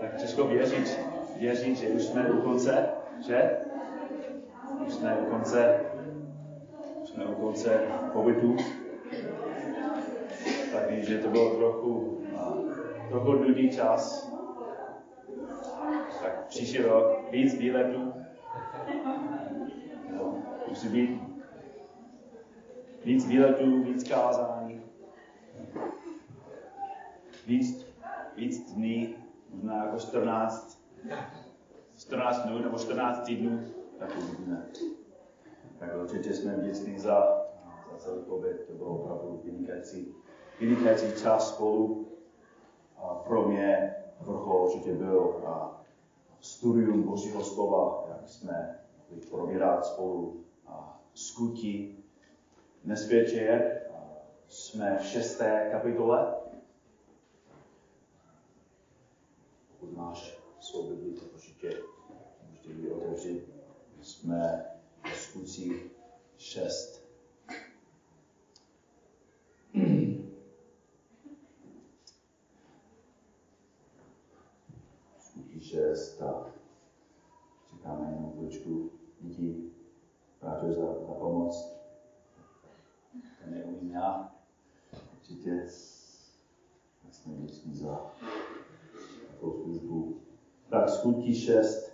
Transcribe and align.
tak 0.00 0.16
těžko 0.16 0.44
věřit, 0.44 1.00
věřit, 1.36 1.76
že 1.76 1.88
už 1.88 2.02
jsme 2.02 2.30
u 2.30 2.40
konce, 2.40 2.88
že? 3.26 3.50
Už 4.86 4.92
jsme 4.92 5.16
u 5.16 5.24
konce, 5.24 5.80
už 7.02 7.08
jsme 7.08 7.24
u 7.24 7.34
konce 7.34 7.80
pobytu. 8.12 8.56
Tak 10.72 10.90
vím, 10.90 11.02
že 11.02 11.18
to 11.18 11.28
bylo 11.28 11.54
trochu, 11.56 12.18
trochu 13.08 13.32
nudný 13.32 13.70
čas. 13.70 14.32
Tak 16.22 16.46
příští 16.46 16.78
rok 16.78 17.30
víc 17.30 17.58
výletů. 17.58 18.12
No, 20.16 20.42
musí 20.68 20.88
být 20.88 21.22
víc 23.04 23.26
výletů, 23.26 23.82
víc 23.82 24.08
kázání. 24.08 24.80
Víc, 27.46 27.86
víc 28.36 28.72
dní, 28.72 29.19
možná 29.60 29.84
jako 29.84 29.98
14, 29.98 30.82
14 31.98 32.42
dnů 32.42 32.58
nebo 32.58 32.78
14 32.78 33.26
týdnů, 33.26 33.60
tak 33.98 34.10
uvidíme. 34.18 34.66
Tak 35.78 35.88
určitě 36.02 36.34
jsme 36.34 36.56
vděční 36.56 36.98
za, 36.98 37.42
za 37.92 37.98
celý 37.98 38.22
pobyt, 38.22 38.66
to 38.66 38.72
bylo 38.72 38.90
opravdu 38.90 39.40
vynikající, 39.44 40.14
vynikající 40.60 41.22
čas 41.22 41.54
spolu. 41.54 42.08
A 42.96 43.14
pro 43.14 43.48
mě 43.48 43.94
vrchol 44.20 44.62
určitě 44.66 44.92
byl 44.92 45.42
a 45.46 45.82
studium 46.40 47.02
Božího 47.02 47.44
slova, 47.44 48.04
jak 48.08 48.28
jsme 48.28 48.78
mohli 48.98 49.26
probírat 49.26 49.86
spolu 49.86 50.44
a 50.66 51.00
skutí. 51.14 52.04
Dnes 52.84 53.10
večer 53.10 53.80
jsme 54.48 54.98
v 55.00 55.04
šesté 55.04 55.68
kapitole 55.72 56.40
pokud 59.80 59.89
máš 60.00 60.38
svou 60.60 60.88
Bibli, 60.88 61.12
tak 61.12 61.32
určitě 61.34 61.82
můžete 62.48 62.68
ji 62.72 62.90
otevřít. 62.90 63.42
Jsme 64.00 64.66
v 65.04 65.16
skutcích 65.16 65.86
6. 66.36 67.00
Skutky 75.18 75.60
6 75.60 76.22
a 76.22 76.46
čekáme 77.70 78.10
jenom 78.10 78.32
chvíličku. 78.32 78.90
Díky, 79.20 79.70
Bráťo, 80.40 80.72
za, 80.72 81.06
za 81.06 81.14
pomoc. 81.14 81.76
To 83.44 83.50
neumím 83.50 83.90
já. 83.90 84.34
Určitě 85.12 85.66
jsme 87.10 87.34
vděční 87.34 87.74
za. 87.74 88.10
Tak 90.70 90.88
skutí 90.88 91.34
6, 91.34 91.92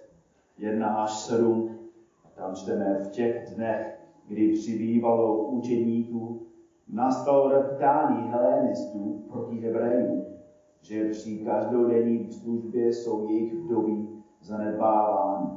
1 0.59 0.89
až 0.89 1.13
7, 1.13 1.79
a 2.25 2.29
tam 2.41 2.55
čteme 2.55 2.95
v 2.95 3.11
těch 3.11 3.55
dnech, 3.55 4.01
kdy 4.29 4.53
přibývalo 4.53 5.45
učeníků, 5.45 6.41
nastalo 6.89 7.49
reptání 7.51 8.29
helenistů 8.29 9.25
proti 9.29 9.57
Hebrejům, 9.57 10.39
že 10.81 11.11
při 11.11 11.45
každodenní 11.45 12.33
službě 12.33 12.93
jsou 12.93 13.29
jejich 13.29 13.55
vdoví 13.55 14.23
zanedbávány. 14.41 15.51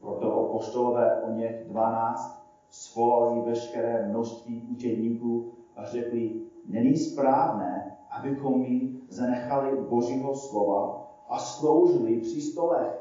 Proto 0.00 0.46
apoštolové 0.46 1.22
o 1.22 1.30
něch 1.30 1.64
12 1.68 2.42
svolali 2.70 3.40
veškeré 3.40 4.08
množství 4.08 4.66
učeníků 4.76 5.50
a 5.76 5.86
řekli, 5.86 6.40
není 6.64 6.96
správné, 6.96 7.96
abychom 8.10 8.60
my 8.60 8.92
zanechali 9.08 9.76
Božího 9.88 10.34
slova 10.34 10.99
a 11.30 11.38
sloužili 11.38 12.18
při 12.18 12.40
stolech. 12.40 13.00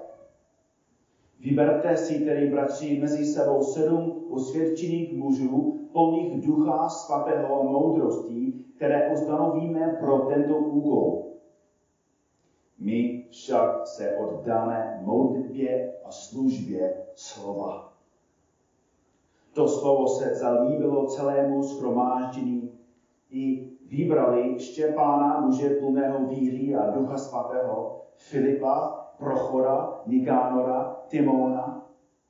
Vyberte 1.39 1.97
si 1.97 2.25
tedy, 2.25 2.49
bratři, 2.49 2.99
mezi 2.99 3.25
sebou 3.25 3.63
sedm 3.63 4.25
osvědčených 4.29 5.17
mužů, 5.17 5.89
plných 5.93 6.47
ducha 6.47 6.89
svatého 6.89 7.61
a 7.61 7.63
moudrosti, 7.63 8.53
které 8.75 9.13
ustanovíme 9.13 9.97
pro 9.99 10.19
tento 10.19 10.57
úkol. 10.57 11.29
My 12.79 13.27
však 13.29 13.87
se 13.87 14.17
oddáme 14.17 15.01
modlitbě 15.01 15.93
a 16.05 16.11
službě 16.11 17.03
slova. 17.15 17.89
To 19.53 19.67
slovo 19.67 20.07
se 20.07 20.35
zalíbilo 20.35 21.07
celému 21.07 21.63
schromáždění 21.63 22.71
i 23.31 23.69
vybrali 23.89 24.59
Štěpána, 24.59 25.41
muže 25.41 25.69
plného 25.69 26.25
víry 26.25 26.75
a 26.75 26.91
ducha 26.91 27.17
svatého, 27.17 27.98
Filipa, 28.19 29.05
Prochora, 29.17 30.03
Nikánora, 30.05 31.03
Timona, 31.07 31.87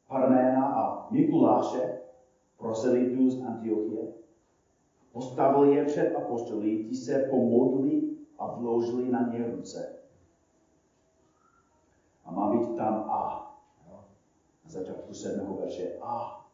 Parména 0.07 0.65
a 0.65 1.11
Mikuláše, 1.11 2.01
proselitu 2.57 3.29
z 3.29 3.43
Antiochie. 3.43 4.13
Postavili 5.11 5.75
je 5.75 5.85
před 5.85 6.15
apoštolí, 6.15 6.89
ti 6.89 6.95
se 6.95 7.27
pomodli 7.31 8.01
a 8.37 8.47
vložili 8.47 9.11
na 9.11 9.31
ně 9.31 9.45
ruce. 9.45 9.95
A 12.25 12.31
má 12.31 12.51
být 12.51 12.75
tam 12.75 13.05
A. 13.09 13.45
Na 14.65 14.71
začátku 14.71 15.13
sedmého 15.13 15.55
verše 15.55 15.97
A. 16.01 16.45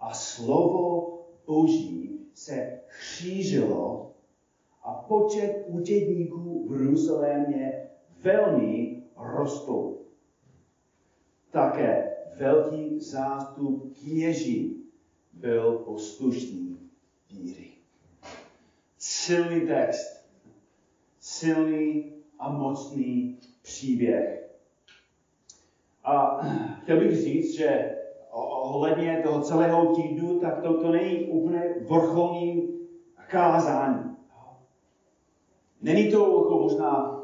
A 0.00 0.14
slovo 0.14 1.18
Boží 1.46 2.26
se 2.34 2.78
křížilo 2.86 4.12
a 4.82 4.92
počet 4.92 5.64
učedníků 5.66 6.68
v 6.68 6.72
Jeruzalémě 6.72 7.85
velmi 8.26 9.02
rostou. 9.16 10.00
Také 11.50 12.12
velký 12.38 13.00
zástup 13.00 13.96
kněží 13.98 14.84
byl 15.32 15.72
poslušný 15.72 16.78
víry. 17.30 17.70
Silný 18.98 19.66
text, 19.66 20.26
silný 21.20 22.12
a 22.38 22.52
mocný 22.52 23.38
příběh. 23.62 24.50
A 26.04 26.40
chtěl 26.82 26.98
bych 26.98 27.16
říct, 27.16 27.56
že 27.56 27.96
ohledně 28.30 29.20
toho 29.24 29.40
celého 29.40 29.94
týdnu, 29.94 30.40
tak 30.40 30.62
to, 30.62 30.80
to 30.80 30.92
není 30.92 31.24
úplně 31.24 31.74
vrcholní 31.88 32.78
kázání. 33.28 34.16
Není 35.82 36.10
to 36.10 36.18
jako 36.18 36.58
možná, 36.58 37.15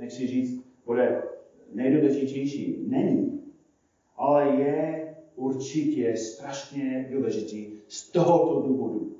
nechci 0.00 0.26
říct, 0.26 0.64
bude 0.86 1.22
nejdůležitější. 1.72 2.76
Není. 2.86 3.40
Ale 4.16 4.60
je 4.60 5.16
určitě 5.36 6.16
strašně 6.16 7.08
důležitý 7.12 7.70
z 7.88 8.10
tohoto 8.10 8.68
důvodu. 8.68 9.16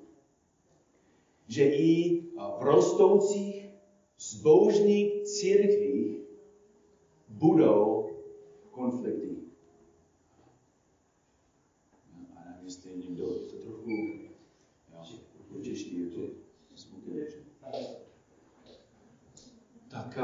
Že 1.48 1.64
i 1.64 2.20
v 2.58 2.62
rostoucích 2.62 3.70
zbožných 4.18 5.22
církvích 5.22 6.16
budou 7.28 8.10
konflikty. 8.70 9.36
A 12.36 12.44
nevím, 12.44 12.64
jestli 12.64 12.90
někdo 12.96 13.26
to 13.26 13.56
trochu, 13.56 13.90
těžký, 15.62 16.00
je 16.00 16.06
to 16.06 16.20
smutné 16.74 17.26
tak 19.90 20.18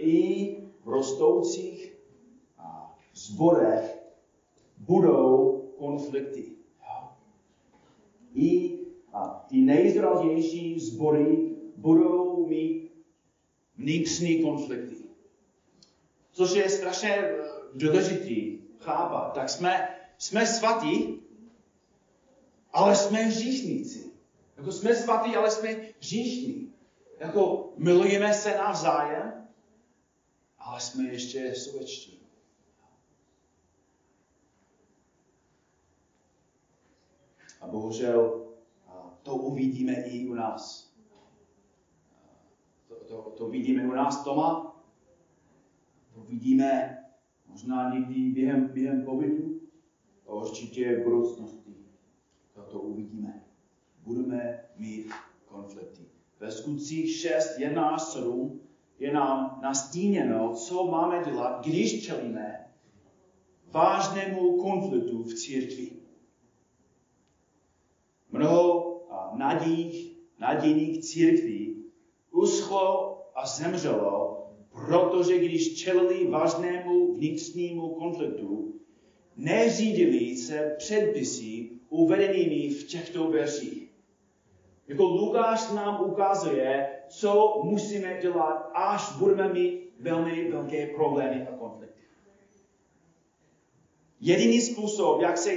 i 0.00 0.56
v 0.84 0.88
rostoucích 0.88 1.96
zborech 3.14 3.98
budou 4.78 5.60
konflikty. 5.78 6.44
I 8.34 8.78
a 9.12 9.46
ty 9.48 9.56
nejzdravější 9.56 10.80
zbory 10.80 11.56
budou 11.76 12.46
mít 12.46 12.92
vnitřní 13.76 14.42
konflikty. 14.42 14.96
Což 16.32 16.54
je 16.54 16.68
strašně 16.68 17.14
eh, 17.16 17.38
důležitý 17.74 18.58
chápat. 18.78 19.34
Tak 19.34 19.48
jsme, 19.48 19.88
jsme 20.18 20.46
svatí, 20.46 21.22
ale 22.72 22.96
jsme 22.96 23.18
hříšníci. 23.18 24.10
Jako 24.56 24.72
jsme 24.72 24.94
svatí, 24.94 25.36
ale 25.36 25.50
jsme 25.50 25.76
hříšní 25.98 26.70
jako 27.20 27.72
milujeme 27.76 28.34
se 28.34 28.50
navzájem, 28.50 29.39
jsme 30.80 31.08
ještě 31.08 31.54
sovečtí. 31.54 32.20
A 37.60 37.66
bohužel 37.66 38.46
to 39.22 39.36
uvidíme 39.36 39.92
i 39.92 40.28
u 40.28 40.34
nás. 40.34 40.94
To, 42.88 42.94
to, 42.94 43.30
to 43.30 43.48
vidíme 43.48 43.86
u 43.86 43.92
nás 43.92 44.24
doma, 44.24 44.76
to 46.14 46.20
vidíme 46.20 46.98
možná 47.46 47.94
někdy 47.94 48.30
během, 48.30 48.68
během 48.68 49.04
pobytu, 49.04 49.60
a 50.26 50.32
určitě 50.32 50.96
v 50.96 51.04
budoucnosti. 51.04 51.76
To, 52.54 52.62
to 52.62 52.80
uvidíme. 52.80 53.44
Budeme 54.02 54.64
mít 54.76 55.12
konflikty 55.44 56.10
ve 56.40 56.52
skutcích 56.52 57.16
6, 57.16 57.58
1 57.58 57.90
až 57.90 58.02
7 58.02 58.60
je 59.00 59.12
nám 59.12 59.60
nastíněno, 59.62 60.54
co 60.54 60.86
máme 60.86 61.24
dělat, 61.24 61.66
když 61.66 62.06
čelíme 62.06 62.66
vážnému 63.70 64.56
konfliktu 64.62 65.22
v 65.22 65.34
církvi. 65.34 65.90
Mnoho 68.30 68.86
nadějných, 69.34 70.16
nadějných 70.38 71.04
církví 71.04 71.84
uschlo 72.30 73.16
a 73.34 73.46
zemřelo, 73.46 74.46
protože 74.72 75.38
když 75.38 75.76
čelili 75.76 76.30
vážnému 76.30 77.14
vnitřnímu 77.14 77.94
konfliktu, 77.94 78.74
neřídili 79.36 80.36
se 80.36 80.74
předpisy 80.78 81.70
uvedenými 81.88 82.68
v 82.68 82.86
těchto 82.86 83.30
verších. 83.30 83.90
Jako 84.88 85.04
Lukáš 85.04 85.72
nám 85.72 86.10
ukazuje, 86.10 86.99
co 87.10 87.60
musíme 87.64 88.18
dělat, 88.22 88.70
až 88.74 89.12
budeme 89.18 89.52
mít 89.52 89.92
velmi 90.00 90.50
velké 90.50 90.86
problémy 90.86 91.46
a 91.46 91.56
konflikty. 91.56 92.00
Jediný 94.20 94.60
způsob, 94.60 95.20
jak 95.20 95.38
se, 95.38 95.50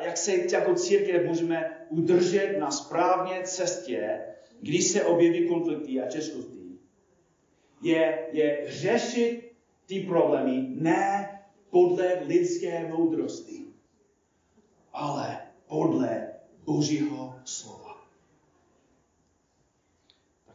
jak 0.00 0.16
se 0.16 0.32
jako 0.52 0.74
církev 0.74 1.26
můžeme 1.26 1.86
udržet 1.88 2.56
na 2.58 2.70
správné 2.70 3.42
cestě, 3.42 4.20
když 4.60 4.88
se 4.88 5.04
objeví 5.04 5.48
konflikty 5.48 6.00
a 6.00 6.06
těžkosti, 6.06 6.62
je, 7.82 8.28
je 8.32 8.64
řešit 8.66 9.52
ty 9.86 10.00
problémy 10.00 10.66
ne 10.68 11.28
podle 11.70 12.22
lidské 12.26 12.88
moudrosti, 12.88 13.66
ale 14.92 15.38
podle 15.66 16.32
Božího 16.64 17.34
slova. 17.44 17.81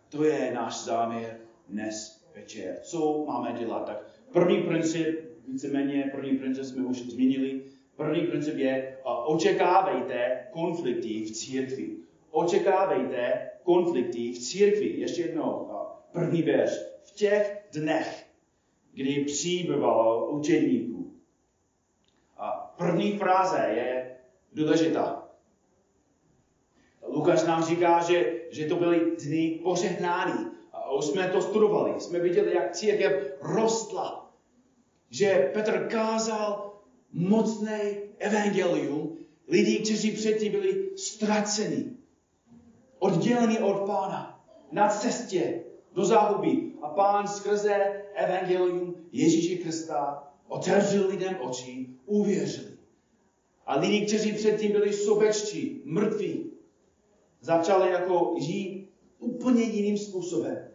To 0.09 0.24
je 0.24 0.51
náš 0.54 0.83
záměr 0.83 1.39
dnes 1.68 2.25
večer. 2.36 2.80
Co 2.81 3.25
máme 3.27 3.54
dělat? 3.54 3.86
Tak 3.86 4.07
první 4.31 4.63
princip, 4.63 5.19
víceméně 5.48 6.12
první 6.15 6.38
princip 6.38 6.65
jsme 6.65 6.86
už 6.86 7.01
zmínili, 7.01 7.62
první 7.95 8.27
princip 8.27 8.57
je 8.57 8.98
očekávejte 9.25 10.48
konflikty 10.51 11.24
v 11.24 11.31
církvi. 11.31 11.98
Očekávejte 12.31 13.50
konflikty 13.63 14.31
v 14.31 14.39
církvi. 14.39 15.00
Ještě 15.00 15.21
jednou, 15.21 15.71
první 16.12 16.42
verš. 16.42 16.71
V 17.04 17.12
těch 17.12 17.68
dnech, 17.74 18.27
kdy 18.94 19.25
přibývalo 19.25 20.30
učedníků. 20.31 21.13
A 22.38 22.74
první 22.77 23.18
fráze 23.18 23.57
je 23.75 24.18
důležitá. 24.54 25.30
Lukáš 27.07 27.44
nám 27.44 27.63
říká, 27.63 28.01
že, 28.01 28.36
že 28.51 28.65
to 28.65 28.75
byly 28.75 29.11
dny 29.25 29.59
požehnání. 29.63 30.45
A 30.73 30.94
už 30.94 31.05
jsme 31.05 31.27
to 31.27 31.41
studovali. 31.41 32.01
Jsme 32.01 32.19
viděli, 32.19 32.55
jak 32.55 32.71
církev 32.71 33.38
rostla. 33.41 34.33
Že 35.09 35.51
Petr 35.53 35.88
kázal 35.91 36.73
mocné 37.13 37.81
evangelium 38.17 39.17
lidí, 39.47 39.77
kteří 39.77 40.11
předtím 40.11 40.51
byli 40.51 40.97
ztraceni, 40.97 41.85
odděleni 42.99 43.59
od 43.59 43.85
pána, 43.85 44.45
na 44.71 44.89
cestě 44.89 45.63
do 45.94 46.05
záhuby. 46.05 46.71
A 46.81 46.89
pán 46.89 47.27
skrze 47.27 48.03
evangelium 48.15 48.95
Ježíše 49.11 49.55
Krista 49.55 50.27
otevřel 50.47 51.07
lidem 51.07 51.38
oči, 51.41 51.88
uvěřili. 52.05 52.77
A 53.65 53.79
lidi, 53.79 54.05
kteří 54.05 54.33
předtím 54.33 54.71
byli 54.71 54.94
sobečtí, 54.94 55.81
mrtví, 55.85 56.46
začali 57.41 57.91
jako 57.91 58.35
žít 58.39 58.89
úplně 59.19 59.61
jiným 59.61 59.97
způsobem. 59.97 60.67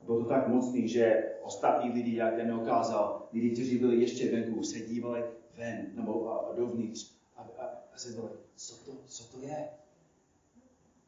A 0.00 0.04
bylo 0.04 0.22
to 0.22 0.28
tak 0.28 0.48
mocný, 0.48 0.88
že 0.88 1.32
ostatní 1.42 1.90
lidi, 1.90 2.16
jak 2.16 2.34
ten 2.34 2.54
ukázal, 2.54 3.28
lidi, 3.32 3.50
kteří 3.50 3.78
byli 3.78 4.00
ještě 4.00 4.32
venku, 4.32 4.62
se 4.62 4.80
dívali 4.80 5.24
ven 5.56 5.90
nebo 5.94 6.28
a, 6.28 6.36
a 6.38 6.56
dovnitř 6.56 7.14
a, 7.36 7.42
a, 7.42 7.66
a 7.94 7.98
se 7.98 8.12
dívali, 8.12 8.30
co 8.56 8.84
to, 8.84 8.92
co 9.06 9.24
to 9.24 9.46
je? 9.46 9.68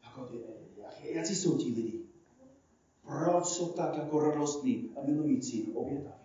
Jako, 0.05 0.29
jak, 0.77 1.05
jaký 1.05 1.35
jsou 1.35 1.59
ti 1.59 1.65
lidi? 1.65 2.01
Proč 3.03 3.47
jsou 3.47 3.73
tak 3.73 3.97
jako 3.97 4.21
radostní 4.21 4.91
a 4.97 5.03
milující, 5.07 5.73
obětaví? 5.73 6.25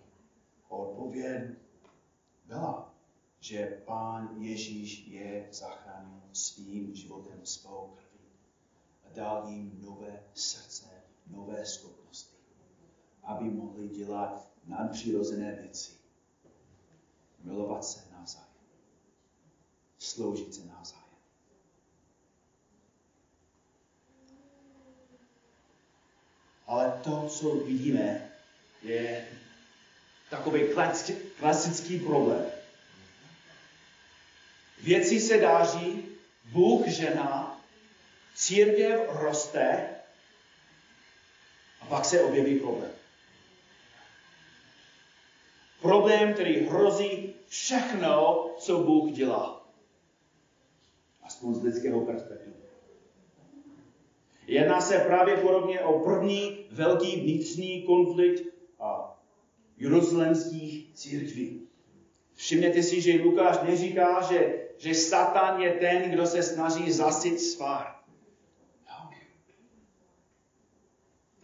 Odpověď 0.69 1.41
byla, 2.45 2.93
že 3.39 3.81
Pán 3.85 4.35
Ježíš 4.39 5.07
je 5.07 5.47
zachránil 5.51 6.21
svým 6.39 6.95
životem, 6.95 7.39
svou 7.43 7.95
krví 7.97 8.29
a 9.03 9.13
dal 9.15 9.47
jim 9.49 9.79
nové 9.81 10.23
srdce, 10.33 10.85
nové 11.27 11.65
schopnosti, 11.65 12.37
aby 13.23 13.49
mohli 13.49 13.87
dělat 13.89 14.51
nadpřirozené 14.65 15.55
věci. 15.61 15.91
Milovat 17.43 17.85
se 17.85 17.99
navzájem. 18.11 18.49
Sloužit 19.97 20.53
se 20.55 20.65
navzájem. 20.65 21.09
Ale 26.67 27.01
to, 27.03 27.27
co 27.29 27.55
vidíme, 27.55 28.31
je 28.81 29.27
takový 30.29 30.61
klasický 31.39 31.99
problém. 31.99 32.45
Věci 34.83 35.19
se 35.19 35.37
dáří, 35.37 36.08
Bůh 36.51 36.87
žena, 36.87 37.61
církev 38.35 39.09
roste 39.09 39.89
a 41.81 41.85
pak 41.85 42.05
se 42.05 42.23
objeví 42.23 42.59
problém. 42.59 42.91
Problém, 45.81 46.33
který 46.33 46.59
hrozí 46.59 47.33
všechno, 47.47 48.45
co 48.57 48.83
Bůh 48.83 49.11
dělá. 49.11 49.69
Aspoň 51.23 51.53
z 51.53 51.63
lidského 51.63 52.05
perspektivy. 52.05 52.55
Jedná 54.47 54.81
se 54.81 54.99
právě 54.99 55.37
podobně 55.37 55.79
o 55.79 55.99
první 55.99 56.65
velký 56.71 57.21
vnitřní 57.21 57.83
konflikt 57.83 58.43
a 58.79 59.19
jeruzalemských 59.77 60.93
církví. 60.93 61.67
Všimněte 62.35 62.83
si, 62.83 63.01
že 63.01 63.21
Lukáš 63.23 63.57
neříká, 63.63 64.21
že, 64.21 64.68
že 64.79 64.95
Satan 64.95 65.61
je 65.61 65.73
ten, 65.73 66.11
kdo 66.11 66.25
se 66.25 66.43
snaží 66.43 66.91
zasit 66.91 67.39
svár. 67.39 67.95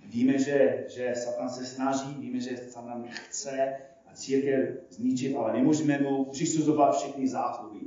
Víme, 0.05 0.37
že, 0.37 0.85
že 0.87 1.15
Satan 1.15 1.49
se 1.49 1.65
snaží, 1.65 2.15
víme, 2.19 2.39
že 2.39 2.57
Satan 2.57 3.07
chce 3.09 3.75
a 4.05 4.13
církev 4.13 4.77
zničit, 4.89 5.35
ale 5.35 5.53
nemůžeme 5.53 5.99
mu 5.99 6.25
přisuzovat 6.25 6.97
všechny 6.97 7.27
zásluhy. 7.27 7.81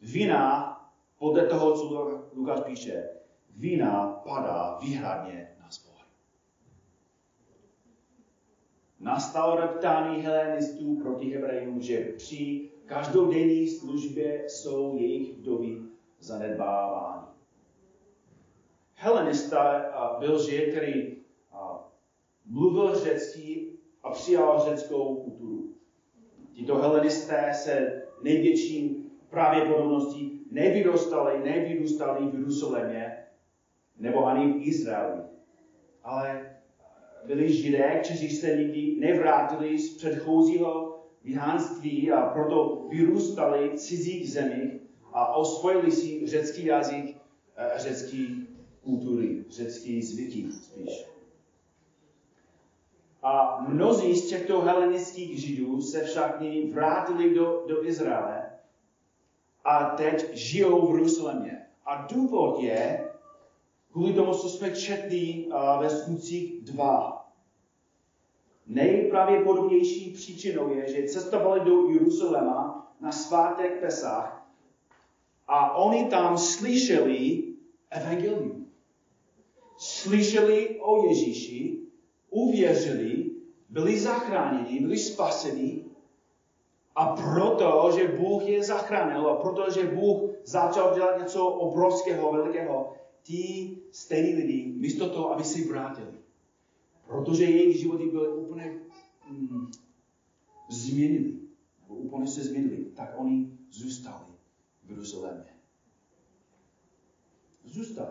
Vina, 0.00 0.70
podle 1.18 1.46
toho, 1.46 1.78
co 1.78 2.20
Lukáš 2.34 2.60
píše, 2.60 3.08
vina 3.56 4.06
padá 4.06 4.78
výhradně 4.82 5.48
na 5.60 5.70
zbor. 5.70 5.94
Nastal 9.00 9.56
reptání 9.56 10.22
helenistů 10.22 10.96
proti 10.96 11.30
Hebrejům, 11.30 11.80
že 11.80 11.98
při 11.98 12.70
každodenní 12.86 13.68
službě 13.68 14.44
jsou 14.48 14.96
jejich 14.96 15.32
vdovy 15.38 15.82
zanedbávány. 16.18 17.26
Helenista 18.94 19.84
byl 20.18 20.42
žid, 20.42 20.70
který 20.70 21.16
mluvil 22.44 22.94
řecky 22.94 23.66
a 24.02 24.10
přijal 24.10 24.64
řeckou 24.68 25.14
kulturu. 25.14 25.74
Tito 26.52 26.76
helenisté 26.76 27.50
se 27.54 28.02
největším 28.22 29.10
pravděpodobností 29.30 30.46
nevyrostali, 30.50 31.44
nevyrůstali 31.44 32.26
v 32.26 32.34
Jeruzalémě, 32.34 33.24
nebo 33.96 34.26
ani 34.26 34.52
v 34.52 34.66
Izraeli. 34.66 35.22
Ale 36.02 36.56
byli 37.26 37.52
židé, 37.52 38.00
kteří 38.04 38.30
se 38.30 38.56
nikdy 38.56 38.96
nevrátili 39.00 39.78
z 39.78 39.96
předchozího 39.96 40.93
vyhánství 41.24 42.12
a 42.12 42.26
proto 42.26 42.86
vyrůstali 42.90 43.68
v 43.68 43.74
cizích 43.74 44.32
zemích 44.32 44.72
a 45.12 45.34
osvojili 45.34 45.92
si 45.92 46.26
řecký 46.26 46.64
jazyk, 46.64 47.16
eh, 47.56 47.72
řecký 47.76 48.48
kultury, 48.84 49.44
řecký 49.50 50.02
zvyky 50.02 50.52
spíš. 50.52 51.06
A 53.22 53.64
mnozí 53.68 54.14
z 54.14 54.28
těchto 54.28 54.60
helenických 54.60 55.40
židů 55.40 55.80
se 55.80 56.04
však 56.04 56.40
nyní 56.40 56.70
vrátili 56.70 57.34
do, 57.34 57.64
do 57.68 57.86
Izraele 57.86 58.50
a 59.64 59.84
teď 59.84 60.36
žijou 60.36 60.86
v 60.86 60.94
Jeruzalémě. 60.94 61.66
A 61.86 62.06
důvod 62.12 62.60
je, 62.60 63.10
kvůli 63.92 64.12
tomu, 64.12 64.34
co 64.34 64.48
jsme 64.48 64.70
četli 64.70 65.46
uh, 65.46 65.80
ve 65.80 65.90
skutcích 65.90 66.64
2. 66.64 67.13
Nejpravděpodobnější 68.66 70.10
příčinou 70.10 70.68
je, 70.68 70.88
že 70.88 71.08
cestovali 71.08 71.60
do 71.60 71.90
Jeruzaléma 71.90 72.92
na 73.00 73.12
svátek 73.12 73.80
Pesach 73.80 74.46
a 75.46 75.76
oni 75.76 76.04
tam 76.04 76.38
slyšeli 76.38 77.44
evangelium. 77.90 78.66
slyšeli 79.76 80.80
o 80.80 81.06
Ježíši, 81.06 81.78
uvěřili, 82.30 83.30
byli 83.68 84.00
zachráněni, 84.00 84.80
byli 84.80 84.98
spaseni 84.98 85.84
a 86.96 87.06
proto, 87.16 87.90
že 87.98 88.08
Bůh 88.08 88.42
je 88.42 88.64
zachránil 88.64 89.28
a 89.28 89.36
protože 89.36 89.86
Bůh 89.86 90.30
začal 90.44 90.94
dělat 90.94 91.18
něco 91.18 91.46
obrovského, 91.46 92.32
velikého, 92.32 92.92
ti 93.22 93.76
stejní 93.90 94.34
lidi, 94.34 94.72
místo 94.76 95.10
toho, 95.10 95.32
aby 95.32 95.44
si 95.44 95.68
vrátili, 95.68 96.13
protože 97.06 97.44
jejich 97.44 97.76
životy 97.76 98.04
byly 98.04 98.28
úplně 98.28 98.80
mm, 99.30 99.70
změnili, 100.68 101.34
nebo 101.82 101.94
úplně 101.94 102.26
se 102.26 102.44
změnili, 102.44 102.84
tak 102.84 103.14
oni 103.16 103.58
zůstali 103.70 104.24
v 104.82 104.90
Jeruzalémě. 104.90 105.54
Zůstali. 107.64 108.10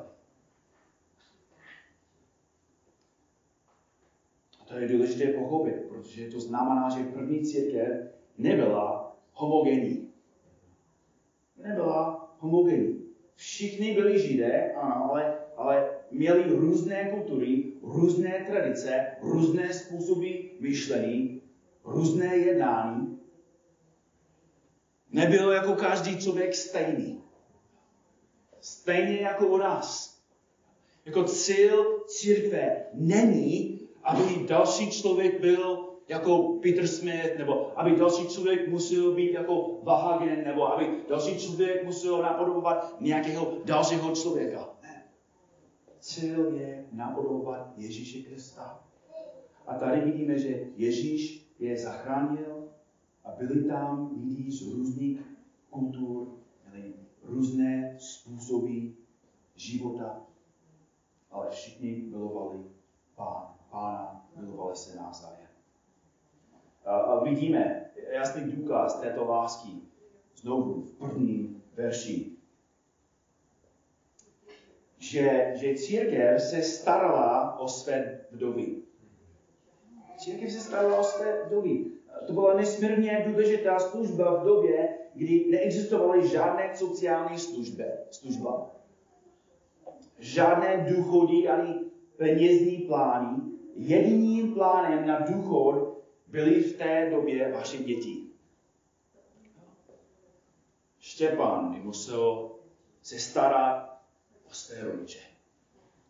A 4.61 4.65
to 4.65 4.75
je 4.75 4.87
důležité 4.87 5.33
pochopit, 5.33 5.75
protože 5.89 6.31
to 6.31 6.39
znamená, 6.39 6.89
že 6.89 7.03
první 7.03 7.41
církev 7.41 8.13
nebyla 8.37 9.17
homogenní. 9.33 10.09
Nebyla 11.57 12.35
homogenní. 12.39 13.03
Všichni 13.35 13.93
byli 13.93 14.19
židé, 14.19 14.73
ano, 14.73 15.11
ale, 15.11 15.37
ale 15.55 15.89
měli 16.11 16.55
různé 16.55 17.11
kultury, 17.11 17.72
různé 17.83 18.45
tradice, 18.49 19.05
různé 19.21 19.73
způsoby 19.73 20.31
myšlení, 20.59 21.41
různé 21.83 22.35
jednání. 22.35 23.19
Nebylo 25.11 25.51
jako 25.51 25.73
každý 25.73 26.17
člověk 26.17 26.55
stejný. 26.55 27.21
Stejně 28.61 29.17
jako 29.17 29.47
u 29.47 29.57
nás. 29.57 30.19
Jako 31.05 31.23
cíl 31.23 31.99
církve 32.07 32.85
není, 32.93 33.79
aby 34.03 34.45
další 34.47 34.91
člověk 34.91 35.41
byl 35.41 35.89
jako 36.07 36.37
Peter 36.61 36.87
Smith, 36.87 37.37
nebo 37.37 37.79
aby 37.79 37.95
další 37.95 38.27
člověk 38.27 38.67
musel 38.67 39.11
být 39.11 39.33
jako 39.33 39.79
Vahagen, 39.83 40.43
nebo 40.43 40.73
aby 40.73 41.03
další 41.09 41.39
člověk 41.39 41.83
musel 41.83 42.21
napodobovat 42.21 42.95
nějakého 42.99 43.57
dalšího 43.65 44.15
člověka. 44.15 44.72
Cíl 46.03 46.53
je 46.53 46.85
napodobovat 46.91 47.73
Ježíše 47.77 48.29
Krista. 48.29 48.83
A 49.67 49.73
tady 49.75 50.11
vidíme, 50.11 50.39
že 50.39 50.67
Ježíš 50.75 51.51
je 51.59 51.77
zachránil 51.77 52.69
a 53.23 53.31
byli 53.31 53.63
tam 53.63 54.11
lidi 54.23 54.51
z 54.51 54.73
různých 54.73 55.19
kultur, 55.69 56.27
měli 56.69 56.93
různé 57.21 57.95
způsoby 57.99 58.79
života, 59.55 60.21
ale 61.31 61.49
všichni 61.49 62.07
milovali 62.09 62.59
Pán, 63.15 63.55
Pána, 63.71 64.29
milovali 64.35 64.75
se 64.75 64.95
navzájem. 64.95 65.49
A 66.85 67.23
vidíme 67.23 67.85
jasný 68.11 68.51
důkaz 68.51 68.99
této 68.99 69.25
lásky 69.25 69.69
znovu 70.35 70.81
v 70.81 70.97
prvním 70.97 71.63
verši. 71.73 72.32
Že, 75.03 75.53
že 75.55 75.75
církev 75.75 76.41
se 76.41 76.61
starala 76.61 77.59
o 77.59 77.67
své 77.67 78.25
vdovy. 78.31 78.75
Církev 80.17 80.51
se 80.51 80.59
starala 80.59 80.99
o 80.99 81.03
své 81.03 81.43
vdovy. 81.45 81.85
To 82.27 82.33
byla 82.33 82.53
nesmírně 82.53 83.25
důležitá 83.27 83.79
služba 83.79 84.35
v 84.35 84.45
době, 84.45 84.97
kdy 85.13 85.45
neexistovaly 85.51 86.27
žádné 86.27 86.71
sociální 86.75 87.39
služby, 87.39 87.83
služba. 88.11 88.75
Žádné 90.19 90.85
důchody 90.89 91.47
ani 91.47 91.79
penězní 92.17 92.77
plány. 92.77 93.41
Jediným 93.75 94.53
plánem 94.53 95.07
na 95.07 95.19
důchod 95.19 96.03
byly 96.27 96.61
v 96.61 96.77
té 96.77 97.09
době 97.09 97.51
vaše 97.51 97.77
děti. 97.77 98.23
Štěpán 100.99 101.79
musel 101.83 102.51
se 103.01 103.19
starat 103.19 103.92
své 104.55 104.83
rodiče. 104.83 105.19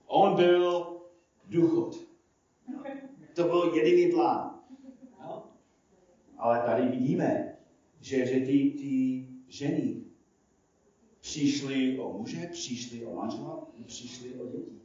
On 0.07 0.35
byl 0.35 0.97
důchod. 1.50 1.95
To 3.35 3.43
byl 3.43 3.73
jediný 3.75 4.12
plán. 4.12 4.59
Ale 6.38 6.59
tady 6.59 6.88
vidíme, 6.88 7.57
že, 8.01 8.25
že 8.25 8.39
ty, 8.39 8.75
ty 8.77 9.27
ženy 9.47 10.03
přišly 11.19 12.00
o 12.00 12.13
muže, 12.13 12.47
přišly 12.51 13.05
o 13.05 13.15
manžela, 13.15 13.67
přišly 13.85 14.33
o 14.33 14.47
děti. 14.47 14.81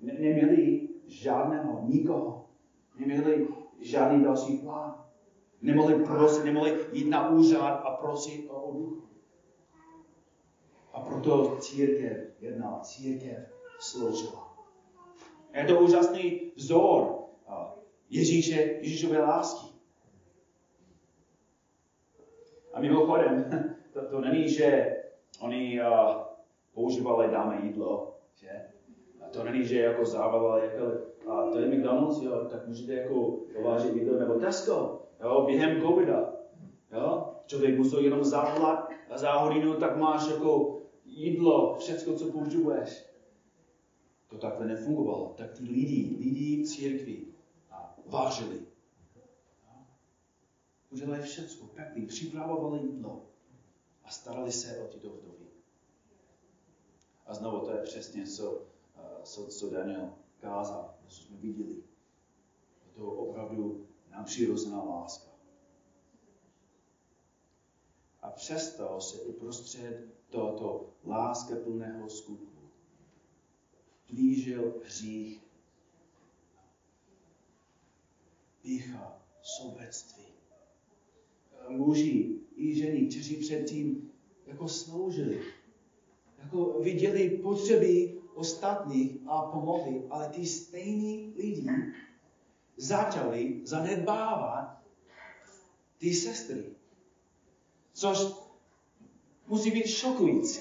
Ne, 0.00 0.12
neměli 0.12 0.88
žádného, 1.06 1.84
nikoho. 1.88 2.48
Neměli 2.98 3.48
žádný 3.80 4.24
další 4.24 4.56
plán. 4.58 5.04
Nemohli 5.62 6.04
prosit, 6.04 6.44
nemohli 6.44 6.86
jít 6.92 7.08
na 7.08 7.30
úřad 7.30 7.82
a 7.84 7.96
prosit 7.96 8.46
o 8.48 8.72
duchu. 8.72 9.02
A 10.98 11.00
proto 11.00 11.56
církev 11.60 12.16
jednala, 12.40 12.80
církev 12.80 13.38
sloužila. 13.78 14.58
Je 15.54 15.64
to 15.64 15.80
úžasný 15.80 16.52
vzor 16.56 17.18
Ježíše, 18.10 18.60
Ježíšové 18.80 19.18
lásky. 19.18 19.66
A 22.74 22.80
mimochodem, 22.80 23.44
to, 23.92 24.00
to 24.10 24.20
není, 24.20 24.48
že 24.48 24.96
oni 25.40 25.80
uh, 25.80 26.16
používali 26.74 27.30
dáme 27.30 27.60
jídlo, 27.62 28.16
že? 28.34 28.48
A 29.26 29.28
to 29.30 29.44
není, 29.44 29.64
že 29.64 29.80
jako 29.80 30.04
zábava, 30.04 30.64
jako 30.64 30.84
a 31.30 31.50
to 31.50 31.58
je 31.58 31.66
McDonald's, 31.66 32.22
jo, 32.22 32.44
tak 32.50 32.66
můžete 32.66 32.92
jako 32.92 33.38
povážet 33.56 33.96
jídlo, 33.96 34.18
nebo 34.18 34.34
Tesco, 34.34 35.02
jo, 35.22 35.42
během 35.46 35.82
covida, 35.82 36.32
jo, 36.92 37.34
člověk 37.46 37.78
musel 37.78 38.00
jenom 38.00 38.24
zavolat 38.24 38.90
a 39.10 39.18
za 39.18 39.32
hodinu 39.32 39.74
tak 39.74 39.96
máš 39.96 40.30
jako 40.30 40.77
jídlo, 41.18 41.76
všechno, 41.78 42.18
co 42.18 42.32
potřebuješ. 42.32 43.04
To 44.28 44.38
takhle 44.38 44.66
nefungovalo. 44.66 45.34
Tak 45.38 45.52
ty 45.52 45.62
lidi, 45.62 46.16
lidi 46.18 46.66
církvi 46.66 47.26
vážili. 48.06 48.60
Udělali 50.90 51.22
všechno, 51.22 51.66
pekli, 51.66 52.06
připravovali 52.06 52.86
jídlo 52.86 53.26
a 54.04 54.10
starali 54.10 54.52
se 54.52 54.78
o 54.78 54.88
tyto 54.88 55.08
vdovy. 55.08 55.46
A 57.26 57.34
znovu 57.34 57.66
to 57.66 57.70
je 57.70 57.82
přesně, 57.82 58.26
co, 58.26 58.62
co, 59.22 59.46
co 59.46 59.70
Daniel 59.70 60.12
kázal 60.40 60.98
co 61.08 61.22
jsme 61.22 61.36
viděli. 61.36 61.74
Je 62.86 62.92
to 62.94 63.06
opravdu 63.06 63.86
nadpřirozená 64.10 64.82
láska. 64.82 65.30
A 68.22 68.30
přesto 68.30 69.00
se 69.00 69.20
uprostřed 69.20 70.17
tohoto 70.30 70.90
láska 71.04 71.56
plného 71.64 72.08
skutku 72.10 72.58
blížil 74.10 74.74
hřích, 74.84 75.40
pícha, 78.62 79.22
sobectví. 79.42 80.24
Muži 81.68 82.40
i 82.56 82.74
ženy, 82.74 83.06
kteří 83.06 83.36
předtím 83.36 84.10
jako 84.46 84.68
sloužili, 84.68 85.42
jako 86.38 86.80
viděli 86.80 87.30
potřeby 87.30 88.20
ostatních 88.34 89.16
a 89.26 89.42
pomohli, 89.42 90.02
ale 90.10 90.28
ty 90.28 90.46
stejní 90.46 91.32
lidi 91.36 91.70
začali 92.76 93.60
zanedbávat 93.64 94.82
ty 95.98 96.14
sestry. 96.14 96.64
Což 97.92 98.18
musí 99.48 99.70
být 99.70 99.86
šokující. 99.86 100.60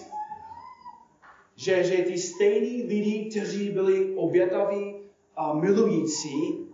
Že, 1.56 1.84
že 1.84 1.98
ty 1.98 2.17
stejní 2.17 2.84
lidi, 2.84 3.29
kteří 3.29 3.70
byli 3.70 4.15
obětaví 4.15 4.96
a 5.36 5.53
milující, 5.53 6.67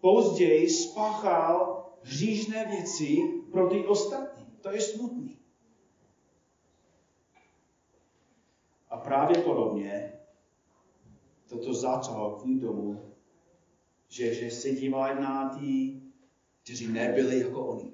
později 0.00 0.70
spáchal 0.70 1.84
hříšné 2.02 2.66
věci 2.66 3.16
pro 3.52 3.68
ty 3.68 3.86
ostatní. 3.86 4.46
To 4.60 4.70
je 4.70 4.80
smutný. 4.80 5.38
A 8.90 8.96
právě 8.96 9.42
podobně 9.42 10.12
toto 11.48 11.74
začalo 11.74 12.30
kvůli 12.30 12.60
tomu, 12.60 13.12
že, 14.08 14.34
že 14.34 14.50
se 14.50 14.70
dívali 14.70 15.20
na 15.20 15.48
ty, 15.48 16.00
kteří 16.62 16.88
nebyli 16.88 17.40
jako 17.40 17.66
oni. 17.66 17.92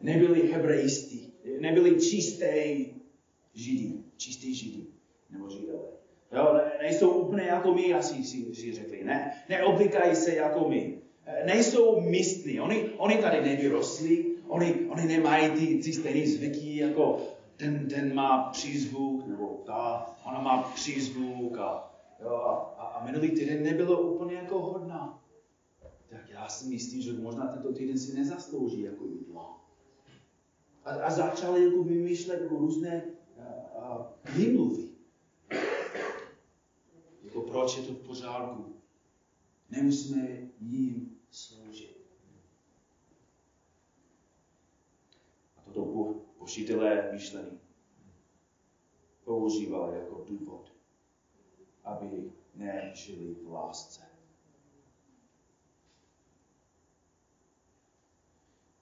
Nebyli 0.00 0.52
hebrejistí, 0.52 1.29
nebyli 1.60 2.00
čisté 2.00 2.76
židi, 3.54 4.04
čistý 4.16 4.54
židi, 4.54 4.86
nebo 5.30 5.50
židové. 5.50 5.88
Jo, 6.32 6.54
ne, 6.54 6.72
nejsou 6.82 7.10
úplně 7.10 7.42
jako 7.42 7.74
my, 7.74 7.94
asi 7.94 8.24
si, 8.24 8.54
si 8.54 8.72
řekli. 8.72 9.04
Ne, 9.04 9.44
neoblíkají 9.48 10.16
se 10.16 10.34
jako 10.34 10.68
my. 10.68 10.98
Nejsou 11.46 12.00
místní. 12.00 12.60
Oni, 12.60 12.90
oni 12.96 13.16
tady 13.16 13.40
nevyrostli, 13.40 14.24
oni, 14.48 14.74
oni 14.88 15.06
nemají 15.06 15.50
ty, 15.50 15.66
ty 15.66 15.92
stejné 15.92 16.26
zvyky 16.26 16.76
jako 16.76 17.20
ten, 17.56 17.88
ten 17.88 18.14
má 18.14 18.50
přízvuk, 18.50 19.26
nebo 19.26 19.62
ta, 19.66 20.06
ona 20.24 20.40
má 20.40 20.62
přízvuk 20.62 21.58
a, 21.58 21.92
jo, 22.22 22.34
a, 22.34 22.52
a, 22.78 22.86
a 22.86 23.06
minulý 23.06 23.30
týden 23.30 23.62
nebylo 23.62 24.00
úplně 24.00 24.34
jako 24.34 24.58
hodná. 24.60 25.22
Tak 26.08 26.30
já 26.30 26.48
si 26.48 26.68
myslím, 26.68 27.02
že 27.02 27.12
možná 27.12 27.46
tento 27.46 27.72
týden 27.72 27.98
si 27.98 28.16
nezaslouží 28.16 28.80
jako 28.80 29.04
jídlo. 29.04 29.59
A, 30.84 30.90
a 30.90 31.10
začali 31.10 31.64
jako 31.64 31.82
vymýšlet 31.84 32.42
jako 32.42 32.56
různé 32.56 33.02
výmluvy. 34.36 34.88
Jako 37.22 37.40
proč 37.40 37.76
je 37.76 37.82
to 37.82 37.92
v 37.92 38.06
pořádku. 38.06 38.76
Nemusíme 39.70 40.38
jim 40.60 41.16
sloužit. 41.30 42.00
A 45.56 45.60
toto 45.60 45.84
po, 45.84 46.14
pošitelé 46.38 47.12
myšlení 47.12 47.60
používali 49.24 49.98
jako 49.98 50.24
důvod, 50.28 50.72
aby 51.84 52.32
nežili 52.54 53.34
v 53.34 53.52
lásce. 53.52 54.09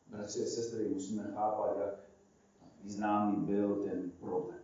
Bratři 0.08 0.42
a 0.42 0.46
sestry, 0.46 0.88
musíme 0.88 1.22
chápat, 1.34 1.76
jak 1.78 2.08
významný 2.80 3.46
byl 3.46 3.84
ten 3.84 4.10
problém. 4.10 4.60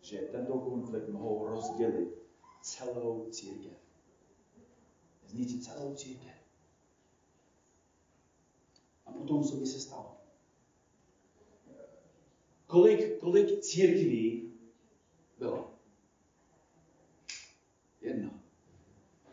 Že 0.00 0.18
tento 0.18 0.58
konflikt 0.58 1.08
mohou 1.08 1.46
rozdělit 1.46 2.22
celou 2.62 3.30
církev. 3.30 3.72
Zničit 5.26 5.64
celou 5.64 5.94
církev. 5.94 6.34
A 9.06 9.12
potom, 9.12 9.44
co 9.44 9.56
by 9.56 9.66
se 9.66 9.80
stalo? 9.80 10.16
Kolik, 12.66 13.18
kolik 13.18 13.60
církví 13.60 14.52
bylo? 15.38 15.74
Jedno. 18.00 18.30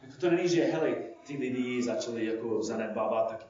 Jako 0.02 0.14
to 0.20 0.30
není, 0.30 0.50
že 0.50 0.64
heli, 0.64 1.16
ty 1.28 1.38
lidi 1.38 1.84
začali 1.84 2.26
jako 2.26 2.64
zanedbávat, 2.64 3.30
tak 3.30 3.47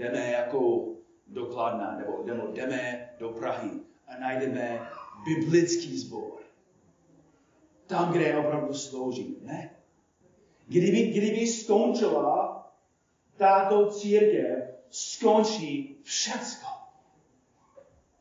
jdeme 0.00 0.30
jako 0.30 0.88
do 1.26 1.46
Kladna, 1.46 1.96
nebo, 1.96 2.22
nebo 2.24 2.52
jdeme 2.52 3.10
do 3.18 3.28
Prahy 3.28 3.70
a 4.06 4.18
najdeme 4.20 4.88
biblický 5.24 5.98
sbor. 5.98 6.40
Tam, 7.86 8.12
kde 8.12 8.38
opravdu 8.38 8.74
slouží. 8.74 9.36
Ne. 9.42 9.76
Kdyby, 10.66 11.02
kdyby 11.06 11.46
skončila 11.46 12.66
tato 13.36 13.90
církev, 13.90 14.74
skončí 14.90 16.00
všecko. 16.02 16.66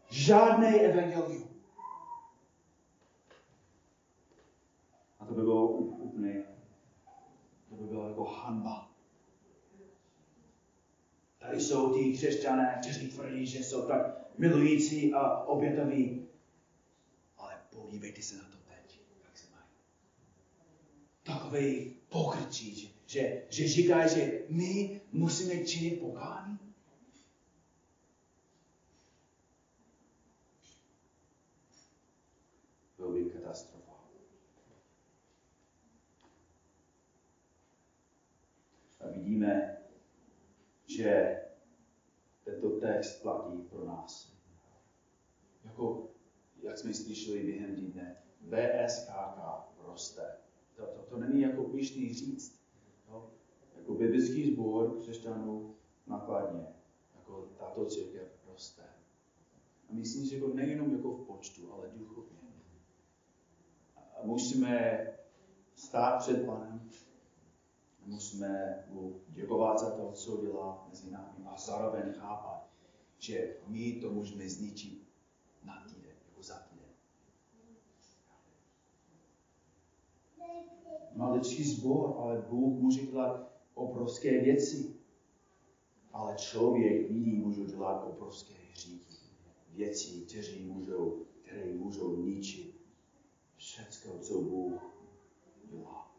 Žádné 0.10 0.80
evangelium. 0.80 1.50
A 5.20 5.26
to 5.26 5.34
by 5.34 5.42
bylo 5.42 5.68
úplně, 5.68 6.44
to 7.70 7.76
by 7.76 7.84
bylo 7.84 8.08
jako 8.08 8.24
hanba. 8.24 8.89
Jsou 11.54 11.94
ti 11.94 12.14
křesťané, 12.14 12.78
kteří 12.82 13.08
tvrdí, 13.08 13.46
že 13.46 13.64
jsou 13.64 13.88
tak 13.88 14.32
milující 14.38 15.14
a 15.14 15.44
obětaví. 15.44 16.28
Ale 17.38 17.54
podívejte 17.70 18.22
se 18.22 18.38
na 18.38 18.44
to 18.44 18.58
teď, 18.58 19.00
jak 19.24 19.38
se 19.38 19.48
mají. 19.52 19.68
Takový 21.24 21.96
pokryčí, 22.10 22.96
že, 23.06 23.44
že 23.50 23.68
říkají, 23.68 24.10
že 24.16 24.42
my 24.50 25.02
musíme 25.12 25.66
činit 25.66 26.00
pokání. 26.00 26.60
Byl 32.98 33.12
by 33.12 33.30
katastrofa. 33.30 33.80
A 39.00 39.08
vidíme, 39.08 39.80
že 41.00 41.42
tento 42.44 42.70
text 42.80 43.22
platí 43.22 43.58
pro 43.70 43.86
nás. 43.86 44.36
Jako, 45.64 46.10
jak 46.62 46.78
jsme 46.78 46.94
slyšeli 46.94 47.44
během 47.44 47.76
týdne, 47.76 48.18
BSKK 48.42 49.40
roste. 49.86 50.38
To, 50.76 50.86
to, 50.86 51.02
to 51.10 51.18
není 51.18 51.42
jako 51.42 51.64
pišný 51.64 52.14
říct. 52.14 52.62
Jo? 53.10 53.32
Jako 53.76 53.94
biblický 53.94 54.54
sbor 54.54 55.00
křesťanů 55.00 55.76
nakladně, 56.08 56.68
jako 57.16 57.50
tato 57.58 57.86
církev 57.86 58.28
roste. 58.48 58.84
A 59.90 59.94
myslím, 59.94 60.26
že 60.26 60.36
jako 60.36 60.48
nejenom 60.48 60.92
jako 60.92 61.12
v 61.12 61.28
počtu, 61.28 61.74
ale 61.74 61.90
duchovně. 61.96 62.40
A 63.96 64.26
musíme 64.26 65.08
stát 65.76 66.18
před 66.20 66.46
Panem 66.46 66.90
musíme 68.10 68.84
mu 68.90 69.22
děkovat 69.28 69.80
za 69.80 69.90
to, 69.92 70.12
co 70.12 70.42
dělá 70.42 70.86
mezi 70.90 71.12
námi 71.12 71.46
a 71.46 71.58
zároveň 71.58 72.14
chápat, 72.14 72.70
že 73.18 73.58
my 73.68 73.92
to 74.02 74.10
můžeme 74.10 74.50
zničit 74.50 75.08
na 75.64 75.86
týden, 75.88 76.16
jako 76.30 76.44
za 76.44 76.56
týden. 76.56 76.90
Maličký 81.16 81.64
zbor, 81.64 82.16
ale 82.18 82.46
Bůh 82.50 82.82
může 82.82 83.06
dělat 83.06 83.52
obrovské 83.74 84.42
věci. 84.42 84.96
Ale 86.14 86.36
člověk 86.38 87.10
vidí, 87.12 87.32
může 87.32 87.66
dělat 87.66 88.04
obrovské 88.08 88.54
hříchy. 88.72 89.16
Věci, 89.70 90.22
které 90.22 90.60
můžou, 90.66 91.26
které 91.42 91.74
můžou 91.74 92.16
ničit 92.16 92.82
všecko, 93.56 94.20
co 94.20 94.42
Bůh 94.42 94.82
dělá. 95.64 96.10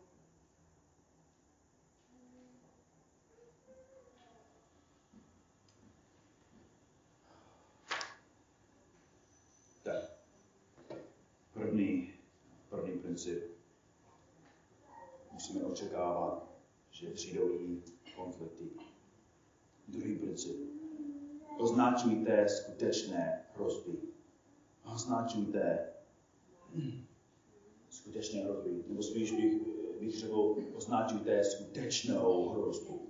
První, 11.52 12.12
první 12.68 12.98
princip. 13.20 13.50
Musíme 15.32 15.64
očekávat, 15.64 16.48
že 16.90 17.10
přijdou 17.10 17.52
i 17.52 17.82
konflikty. 18.16 18.64
Druhý 19.88 20.18
princip. 20.18 20.56
Označujte 21.58 22.48
skutečné 22.48 23.44
hrozby. 23.54 23.92
Označujte 24.94 25.92
skutečné 27.90 28.40
hrozby. 28.40 28.84
Nebo 28.88 29.02
spíš 29.02 29.32
bych, 29.32 29.62
bych 30.00 30.18
řekl, 30.18 30.56
označujte 30.74 31.44
skutečnou 31.44 32.48
hrozbu. 32.48 33.06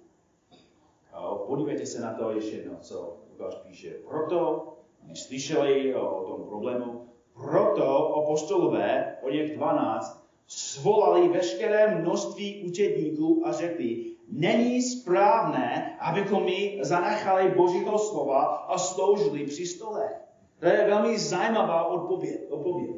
Podívejte 1.47 1.87
se 1.87 2.01
na 2.01 2.15
to 2.15 2.31
ještě 2.31 2.57
jedno, 2.57 2.79
co 2.81 3.17
Lukáš 3.31 3.55
píše. 3.55 3.91
Proto, 4.09 4.67
když 5.03 5.23
slyšeli 5.23 5.95
o 5.95 6.25
tom 6.25 6.49
problému, 6.49 7.00
proto 7.35 8.15
apostolové, 8.17 9.17
o 9.23 9.31
něch 9.31 9.57
12, 9.57 10.25
svolali 10.47 11.29
veškeré 11.29 12.01
množství 12.01 12.65
učedníků 12.69 13.43
a 13.47 13.53
řekli, 13.53 14.05
není 14.29 14.83
správné, 14.83 15.97
abychom 16.01 16.45
my 16.45 16.79
zanechali 16.83 17.51
Božího 17.51 17.99
slova 17.99 18.43
a 18.45 18.79
sloužili 18.79 19.47
při 19.47 19.67
stole. 19.67 20.11
To 20.59 20.67
je 20.67 20.85
velmi 20.87 21.19
zajímavá 21.19 21.85
odpověď. 21.85 22.41
odpověď. 22.51 22.91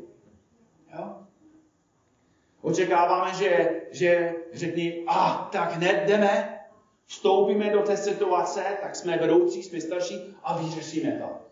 Jo? 0.98 1.16
Očekáváme, 2.62 3.34
že, 3.34 3.80
že 3.90 4.34
řekni, 4.52 5.04
a 5.06 5.48
tak 5.52 5.72
hned 5.72 6.04
jdeme, 6.06 6.60
vstoupíme 7.06 7.70
do 7.70 7.82
té 7.82 7.96
situace, 7.96 8.64
tak 8.82 8.96
jsme 8.96 9.18
vedoucí, 9.18 9.62
jsme 9.62 9.80
starší 9.80 10.34
a 10.42 10.58
vyřešíme 10.58 11.12
to. 11.12 11.51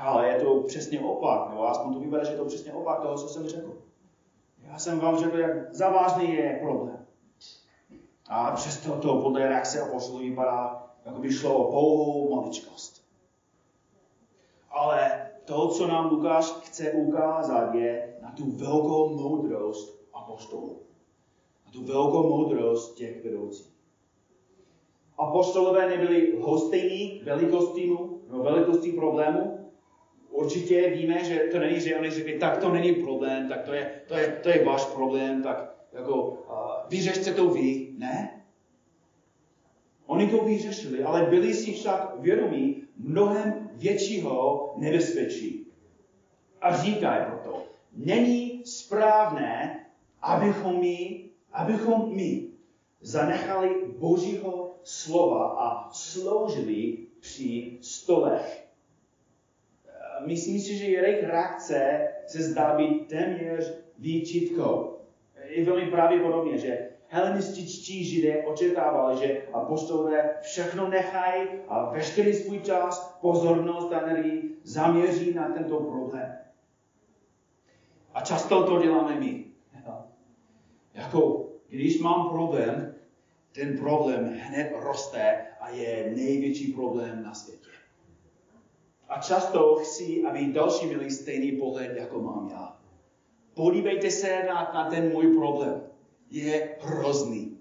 Ale 0.00 0.28
je 0.28 0.40
to 0.40 0.60
přesně 0.60 1.00
opak, 1.00 1.50
nebo 1.50 1.68
aspoň 1.68 1.94
to 1.94 2.00
vypadá, 2.00 2.24
že 2.24 2.32
je 2.32 2.36
to 2.36 2.44
přesně 2.44 2.72
opak 2.72 3.00
toho, 3.00 3.14
co 3.14 3.28
jsem 3.28 3.48
řekl. 3.48 3.78
Já 4.58 4.78
jsem 4.78 5.00
vám 5.00 5.16
řekl, 5.16 5.38
jak 5.38 5.74
závažný 5.74 6.34
je 6.34 6.58
problém. 6.62 7.06
A 8.28 8.50
přesto 8.50 8.96
to 8.96 9.20
podle 9.22 9.48
reakce 9.48 9.80
apostolů 9.80 10.18
vypadá, 10.18 10.86
jako 11.04 11.20
by 11.20 11.32
šlo 11.32 11.58
o 11.58 11.72
pouhou 11.72 12.34
maličkost. 12.34 13.04
Ale 14.70 15.30
to, 15.44 15.68
co 15.68 15.86
nám 15.86 16.10
Lukáš 16.10 16.44
chce 16.44 16.92
ukázat, 16.92 17.74
je 17.74 18.18
na 18.22 18.30
tu 18.30 18.50
velkou 18.50 19.08
moudrost 19.08 20.00
apostolů. 20.12 20.82
Na 21.66 21.72
tu 21.72 21.84
velkou 21.84 22.28
moudrost 22.28 22.94
těch 22.94 23.24
vedoucích. 23.24 23.70
Apostolové 25.18 25.88
nebyli 25.88 26.40
hostejní 26.40 27.20
velikostí, 27.24 27.90
no, 27.90 28.38
velikostí 28.42 28.92
problému, 28.92 29.69
určitě 30.30 30.90
víme, 30.90 31.24
že 31.24 31.38
to 31.38 31.58
není, 31.58 31.80
že 31.80 31.96
oni 31.96 32.10
řekli, 32.10 32.38
tak 32.38 32.58
to 32.58 32.72
není 32.72 32.94
problém, 32.94 33.48
tak 33.48 33.62
to 33.62 33.72
je, 33.72 34.00
to 34.08 34.14
je, 34.14 34.38
to 34.42 34.48
je 34.48 34.64
váš 34.64 34.84
problém, 34.84 35.42
tak 35.42 35.74
jako 35.92 36.22
uh, 36.22 36.36
vyřešte 36.88 37.34
to 37.34 37.48
vy. 37.48 37.88
Ne. 37.98 38.42
Oni 40.06 40.26
to 40.26 40.44
vyřešili, 40.44 41.04
ale 41.04 41.26
byli 41.26 41.54
si 41.54 41.72
však 41.72 42.20
vědomí 42.20 42.82
mnohem 42.96 43.70
většího 43.72 44.74
nebezpečí. 44.76 45.66
A 46.60 46.76
říkají 46.76 47.26
proto, 47.26 47.62
není 47.96 48.62
správné, 48.64 49.80
abychom 50.22 50.80
my, 50.80 51.24
abychom 51.52 52.16
my 52.16 52.48
zanechali 53.00 53.68
Božího 53.98 54.74
slova 54.84 55.44
a 55.44 55.92
sloužili 55.92 56.98
při 57.20 57.78
stolech. 57.80 58.69
Myslím 60.26 60.60
si, 60.60 60.76
že 60.76 60.84
jejich 60.84 61.24
reakce 61.24 62.08
se 62.26 62.42
zdá 62.42 62.76
být 62.76 63.06
téměř 63.06 63.74
výčitkou. 63.98 64.98
Je 65.44 65.64
velmi 65.64 65.90
pravděpodobně, 65.90 66.58
že 66.58 66.88
helenističtí 67.08 68.04
židé 68.04 68.42
očekávali, 68.42 69.18
že 69.18 69.42
apostolové 69.52 70.30
všechno 70.42 70.88
nechají 70.88 71.48
a 71.68 71.90
veškerý 71.90 72.34
svůj 72.34 72.60
čas, 72.60 73.18
pozornost 73.20 73.92
a 73.92 74.00
energii 74.00 74.56
zaměří 74.62 75.34
na 75.34 75.48
tento 75.48 75.80
problém. 75.80 76.32
A 78.14 78.20
často 78.20 78.62
to 78.62 78.82
děláme 78.82 79.20
my. 79.20 79.44
Jako, 80.94 81.48
když 81.68 82.00
mám 82.00 82.28
problém, 82.28 82.94
ten 83.52 83.78
problém 83.78 84.34
hned 84.40 84.72
roste 84.72 85.46
a 85.60 85.68
je 85.68 86.12
největší 86.14 86.72
problém 86.72 87.22
na 87.22 87.34
světě. 87.34 87.59
A 89.10 89.18
často 89.18 89.76
chci, 89.76 90.22
aby 90.24 90.52
další 90.52 90.86
měli 90.86 91.10
stejný 91.10 91.52
pohled, 91.52 91.96
jako 91.96 92.22
mám 92.22 92.48
já. 92.48 92.76
Podívejte 93.54 94.10
se 94.10 94.44
na, 94.48 94.70
na 94.74 94.90
ten 94.90 95.12
můj 95.12 95.36
problém. 95.36 95.82
Je 96.30 96.76
hrozný. 96.80 97.58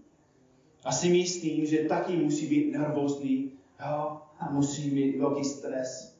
A 0.85 0.91
si 0.91 1.09
myslím, 1.09 1.65
že 1.65 1.77
taky 1.77 2.15
musí 2.15 2.47
být 2.47 2.71
nervózní 2.71 3.51
jo? 3.79 4.21
a 4.39 4.51
musí 4.51 4.91
mít 4.91 5.17
velký 5.17 5.43
stres. 5.43 6.19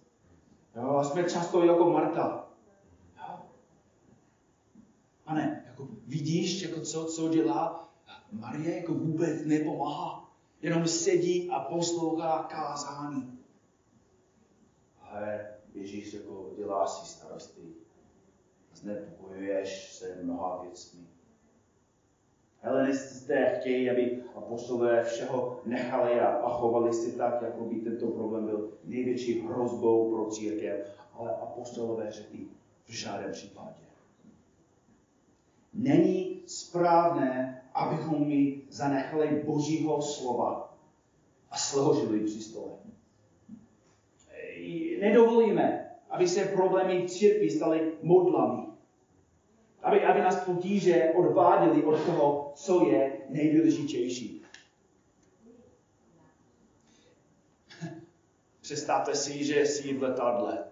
Jo? 0.75 0.89
A 0.89 1.03
jsme 1.03 1.23
často 1.23 1.63
jako 1.63 1.89
Marta. 1.89 2.47
Jo? 3.17 3.35
Pane, 5.23 5.63
jako 5.67 5.87
vidíš, 6.07 6.61
jako 6.61 6.81
co, 6.81 7.05
co 7.05 7.29
dělá? 7.29 7.89
Marie 8.31 8.75
jako 8.75 8.93
vůbec 8.93 9.45
nepomáhá. 9.45 10.31
Jenom 10.61 10.87
sedí 10.87 11.49
a 11.49 11.59
poslouchá 11.59 12.43
kázání. 12.43 13.38
Ale 15.09 15.47
Ježíš 15.73 16.13
jako 16.13 16.53
dělá 16.57 16.87
si 16.87 17.05
starosti. 17.05 17.61
Znepokojuješ 18.73 19.93
se 19.93 20.19
mnoha 20.23 20.61
věcmi. 20.61 20.99
Helenisté 22.61 23.57
chtějí, 23.59 23.89
aby 23.89 24.23
apostolové 24.35 25.03
všeho 25.03 25.61
nechali 25.65 26.19
a, 26.19 26.49
chovali 26.49 26.93
si 26.93 27.11
tak, 27.11 27.41
jako 27.41 27.65
by 27.65 27.75
tento 27.75 28.07
problém 28.07 28.45
byl 28.45 28.71
největší 28.83 29.41
hrozbou 29.41 30.11
pro 30.11 30.25
církev. 30.25 30.87
Ale 31.13 31.35
apostolové 31.35 32.11
řekli 32.11 32.47
v 32.85 32.91
žádném 32.91 33.31
případě. 33.31 33.79
Není 35.73 36.43
správné, 36.45 37.61
abychom 37.73 38.27
mi 38.27 38.61
zanechali 38.69 39.43
Božího 39.45 40.01
slova 40.01 40.77
a 41.49 41.57
sloužili 41.57 42.19
při 42.19 42.41
stole. 42.41 42.71
Nedovolíme, 44.99 45.95
aby 46.09 46.27
se 46.27 46.45
problémy 46.45 47.09
církví 47.09 47.49
staly 47.49 47.91
modlami. 48.01 48.63
Aby, 49.83 50.03
aby 50.03 50.19
nás 50.19 50.45
potíže 50.45 51.13
odváděli 51.15 51.83
od 51.83 52.05
toho, 52.05 52.51
co 52.55 52.85
je 52.85 53.17
nejdůležitější. 53.29 54.41
Představte 58.61 59.15
si, 59.15 59.43
že 59.43 59.65
jsi 59.65 59.93
v 59.93 60.03
letadle. 60.03 60.63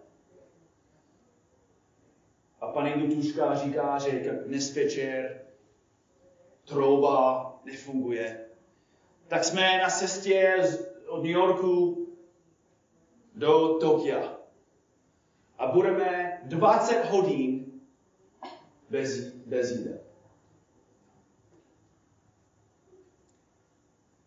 A 2.62 2.68
paní 2.68 3.04
Lutuška 3.04 3.56
říká, 3.56 3.98
že 3.98 4.42
dnes 4.46 4.76
večer 4.76 5.42
trouba 6.66 7.60
nefunguje. 7.66 8.46
Tak 9.28 9.44
jsme 9.44 9.78
na 9.78 9.90
cestě 9.90 10.58
od 11.08 11.24
New 11.24 11.32
Yorku 11.32 12.07
do 13.38 13.78
Tokia. 13.80 14.38
A 15.58 15.67
budeme 15.67 16.41
20 16.45 17.10
hodin 17.10 17.65
bez, 18.89 19.34
bez 19.34 19.71
jídel. 19.71 20.00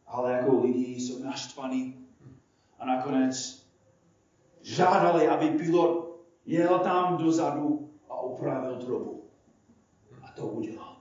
Ale 0.07 0.33
jako 0.33 0.61
lidi 0.62 1.01
jsou 1.01 1.23
naštvaní 1.23 2.09
a 2.79 2.87
nakonec 2.87 3.66
žádali, 4.62 5.29
aby 5.29 5.59
pilot 5.59 6.20
jel 6.46 6.79
tam 6.79 7.16
dozadu 7.16 7.90
a 8.09 8.14
opravil 8.14 8.77
troubu. 8.77 9.25
A 10.23 10.33
to 10.33 10.46
udělal. 10.46 10.96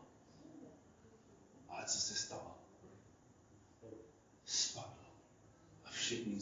Ale 1.69 1.85
co 1.85 1.99
se 1.99 2.15
stalo? 2.15 2.55
Spadlo. 4.45 5.05
A 5.85 5.89
všichni. 5.89 6.38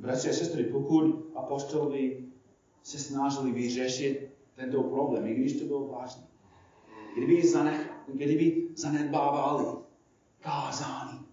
Bratři 0.00 0.30
a 0.30 0.32
sestry, 0.32 0.64
pokud 0.64 1.32
apostolovi 1.34 2.28
se 2.82 2.98
snažili 2.98 3.52
vyřešit 3.52 4.30
tento 4.54 4.82
problém, 4.82 5.26
i 5.26 5.34
když 5.34 5.60
to 5.60 5.64
bylo 5.64 5.88
vážné, 5.88 6.22
kdyby, 7.16 7.48
zanech, 7.48 7.90
kdyby 8.08 8.68
zanedbávali 8.74 9.78
kázání, 10.40 11.26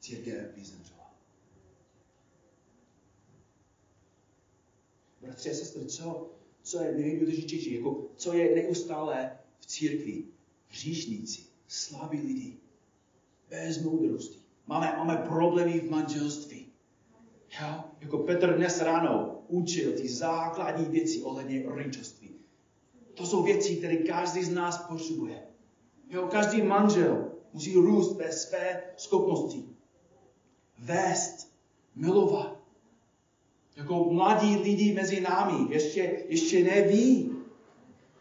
církev 0.00 0.54
by 0.54 0.64
zemřela. 0.64 1.14
Bratři 5.20 5.50
a 5.50 5.54
sestry, 5.54 5.86
co, 5.86 6.30
co 6.62 6.82
je 6.82 6.92
nejdůležitější, 6.92 7.74
jako, 7.74 8.06
co 8.16 8.32
je 8.32 8.62
neustále 8.62 9.38
v 9.58 9.66
církvi? 9.66 10.24
Hříšníci, 10.68 11.42
slabí 11.68 12.20
lidi, 12.20 12.56
bez 13.50 13.82
moudrosti. 13.82 14.40
Máme, 14.70 14.94
máme 14.96 15.16
problémy 15.16 15.80
v 15.80 15.90
manželství. 15.90 16.49
Jo? 17.50 17.84
Jako 18.00 18.18
Petr 18.18 18.56
dnes 18.56 18.80
ráno 18.80 19.42
učil 19.48 19.92
ty 19.92 20.08
základní 20.08 20.84
věci 20.84 21.22
ohledně 21.22 21.62
rodičovství. 21.66 22.30
To 23.14 23.26
jsou 23.26 23.42
věci, 23.42 23.76
které 23.76 23.96
každý 23.96 24.44
z 24.44 24.54
nás 24.54 24.78
potřebuje. 24.88 25.42
Jo? 26.10 26.26
Každý 26.30 26.62
manžel 26.62 27.30
musí 27.52 27.74
růst 27.74 28.16
ve 28.16 28.32
své 28.32 28.82
schopnosti. 28.96 29.64
Vést, 30.78 31.52
milovat. 31.94 32.60
Jako 33.76 34.04
mladí 34.04 34.56
lidi 34.56 34.92
mezi 34.92 35.20
námi 35.20 35.74
ještě, 35.74 36.24
ještě 36.28 36.64
neví, 36.64 37.30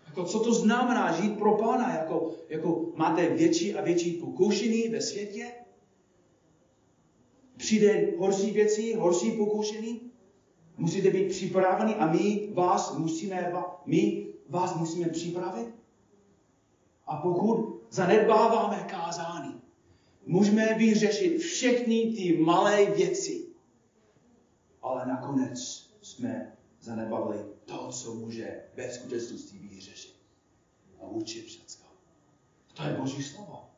jako 0.07 0.23
co 0.23 0.39
to 0.39 0.53
znamená 0.53 1.21
žít 1.21 1.37
pro 1.37 1.57
Pána. 1.57 1.93
Jako, 1.93 2.31
jako 2.49 2.91
máte 2.95 3.29
větší 3.29 3.75
a 3.75 3.81
větší 3.81 4.11
pokušení 4.11 4.89
ve 4.89 5.01
světě. 5.01 5.51
Přijde 7.59 8.11
horší 8.17 8.51
věci, 8.51 8.93
horší 8.93 9.31
pokušení. 9.31 10.11
Musíte 10.77 11.09
být 11.09 11.29
připraveni 11.29 11.95
a 11.95 12.11
my 12.11 12.49
vás 12.53 12.97
musíme, 12.97 13.53
my 13.85 14.27
vás 14.49 14.75
musíme 14.75 15.09
připravit. 15.09 15.67
A 17.07 17.15
pokud 17.15 17.81
zanedbáváme 17.89 18.83
kázání, 18.89 19.61
můžeme 20.25 20.73
vyřešit 20.73 21.37
všechny 21.37 22.13
ty 22.17 22.37
malé 22.37 22.85
věci. 22.85 23.45
Ale 24.81 25.05
nakonec 25.05 25.59
jsme 26.01 26.57
zanedbali 26.81 27.45
to, 27.65 27.87
co 27.87 28.13
může 28.13 28.63
ve 28.75 28.91
skutečnosti 28.91 29.57
vyřešit. 29.57 30.15
A 31.01 31.07
učit 31.07 31.45
všechno. 31.45 31.85
To 32.73 32.83
je 32.83 32.93
Boží 32.93 33.23
slovo. 33.23 33.68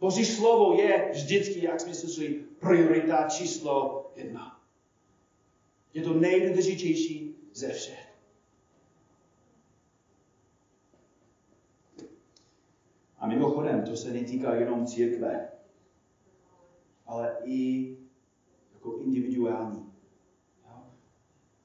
Boží 0.00 0.24
slovo 0.24 0.74
je 0.80 1.10
vždycky, 1.12 1.64
jak 1.64 1.80
jsme 1.80 1.94
slyšeli, 1.94 2.44
priorita 2.60 3.28
číslo 3.28 4.06
jedna. 4.16 4.60
Je 5.94 6.02
to 6.02 6.14
nejdůležitější 6.14 7.36
ze 7.52 7.68
všech. 7.68 8.08
A 13.18 13.26
mimochodem, 13.26 13.82
to 13.82 13.96
se 13.96 14.12
netýká 14.12 14.54
jenom 14.54 14.86
církve, 14.86 15.48
ale 17.06 17.36
i 17.44 17.96
jako 18.74 18.96
individuální. 18.98 19.92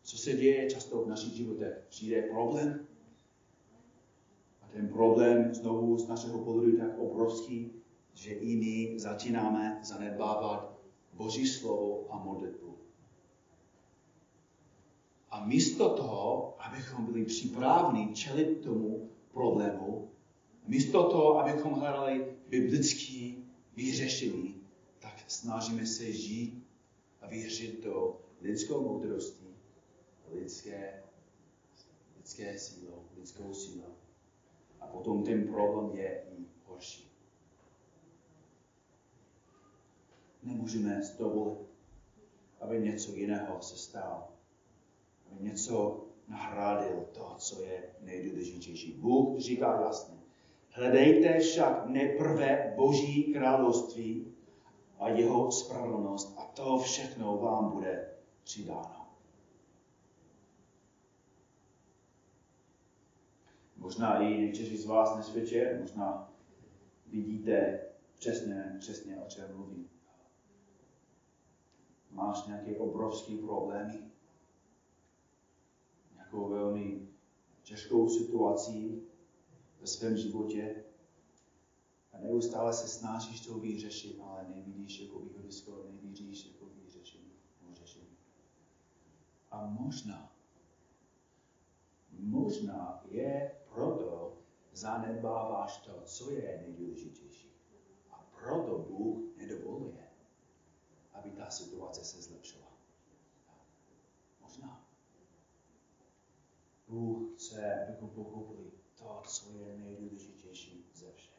Co 0.01 0.17
se 0.17 0.33
děje 0.33 0.69
často 0.69 1.03
v 1.03 1.07
našich 1.07 1.33
životech? 1.33 1.85
Přijde 1.89 2.21
problém 2.21 2.87
a 4.61 4.67
ten 4.67 4.87
problém 4.87 5.53
znovu 5.53 5.97
z 5.97 6.07
našeho 6.07 6.39
pohledu 6.43 6.77
tak 6.77 6.97
obrovský, 6.97 7.82
že 8.13 8.31
i 8.33 8.55
my 8.55 8.99
začínáme 8.99 9.79
zanedbávat 9.83 10.79
Boží 11.13 11.47
slovo 11.47 12.05
a 12.09 12.17
modlitbu. 12.23 12.77
A 15.29 15.45
místo 15.45 15.89
toho, 15.89 16.55
abychom 16.59 17.05
byli 17.05 17.25
připraveni 17.25 18.13
čelit 18.13 18.61
tomu 18.61 19.09
problému, 19.31 20.09
Místo 20.67 21.09
toho, 21.09 21.39
abychom 21.39 21.73
hledali 21.73 22.25
biblický 22.49 23.45
vyřešení, 23.75 24.61
tak 24.99 25.23
snažíme 25.27 25.85
se 25.85 26.11
žít 26.11 26.67
a 27.21 27.27
věřit 27.27 27.83
do 27.83 28.19
lidskou 28.41 28.81
moudrostí, 28.81 29.47
lidské, 30.31 31.03
lidské 32.17 32.59
sílou, 32.59 33.03
lidskou 33.17 33.53
sílou. 33.53 33.95
A 34.79 34.87
potom 34.87 35.23
ten 35.23 35.47
problém 35.47 35.97
je 35.97 36.23
i 36.31 36.45
horší. 36.65 37.12
Nemůžeme 40.43 41.01
dovolit, 41.19 41.67
aby 42.61 42.79
něco 42.79 43.15
jiného 43.15 43.61
se 43.61 43.77
stalo. 43.77 44.27
Aby 45.31 45.43
něco 45.43 46.05
nahradil 46.27 47.05
to, 47.11 47.35
co 47.37 47.61
je 47.61 47.83
nejdůležitější. 48.01 48.91
Bůh 48.91 49.39
říká 49.39 49.81
jasně, 49.81 50.17
hledejte 50.69 51.39
však 51.39 51.85
neprve 51.85 52.73
Boží 52.75 53.33
království 53.33 54.33
a 54.99 55.09
jeho 55.09 55.51
spravedlnost 55.51 56.35
a 56.37 56.45
to 56.45 56.77
všechno 56.77 57.37
vám 57.37 57.71
bude 57.71 58.09
přidáno. 58.43 59.07
Možná 63.77 64.21
i 64.21 64.37
někteří 64.37 64.77
z 64.77 64.85
vás 64.85 65.15
nesvědče, 65.15 65.77
možná 65.81 66.33
vidíte 67.07 67.79
přesně, 68.15 68.75
přesně 68.79 69.17
o 69.17 69.29
čem 69.29 69.55
mluvím. 69.55 69.92
Máš 72.13 72.45
nějaké 72.45 72.77
obrovské 72.77 73.37
problémy, 73.37 74.11
nějakou 76.15 76.49
velmi 76.49 77.07
těžkou 77.63 78.09
situaci 78.09 79.01
ve 79.81 79.87
svém 79.87 80.17
životě 80.17 80.83
a 82.13 82.17
neustále 82.17 82.73
se 82.73 82.87
snažíš 82.87 83.45
to 83.45 83.59
vyřešit, 83.59 84.19
ale 84.21 84.47
nevidíš 84.55 84.99
jako 84.99 85.19
výhodisko, 85.19 85.85
nevidíš 85.91 86.45
jako 86.45 86.65
vyřešení, 86.65 87.31
řešení. 87.73 88.17
A 89.51 89.65
možná, 89.65 90.35
možná 92.11 93.03
je 93.09 93.55
proto 93.73 94.37
zanedbáváš 94.73 95.77
to, 95.77 96.01
co 96.05 96.31
je 96.31 96.63
nejdůležitější. 96.67 97.53
A 98.11 98.29
proto 98.39 98.77
Bůh 98.77 99.37
nedovoluje, 99.37 100.12
aby 101.13 101.31
ta 101.31 101.49
situace 101.49 102.05
se 102.05 102.21
zlepšila. 102.21 102.67
Možná. 104.41 104.87
Bůh 106.87 107.33
chce, 107.33 107.83
abychom 107.83 108.09
pochopili 108.09 108.71
to, 108.95 109.21
co 109.27 109.51
je 109.51 109.77
nejdůležitější 109.77 110.85
ze 110.93 111.11
všech. 111.11 111.33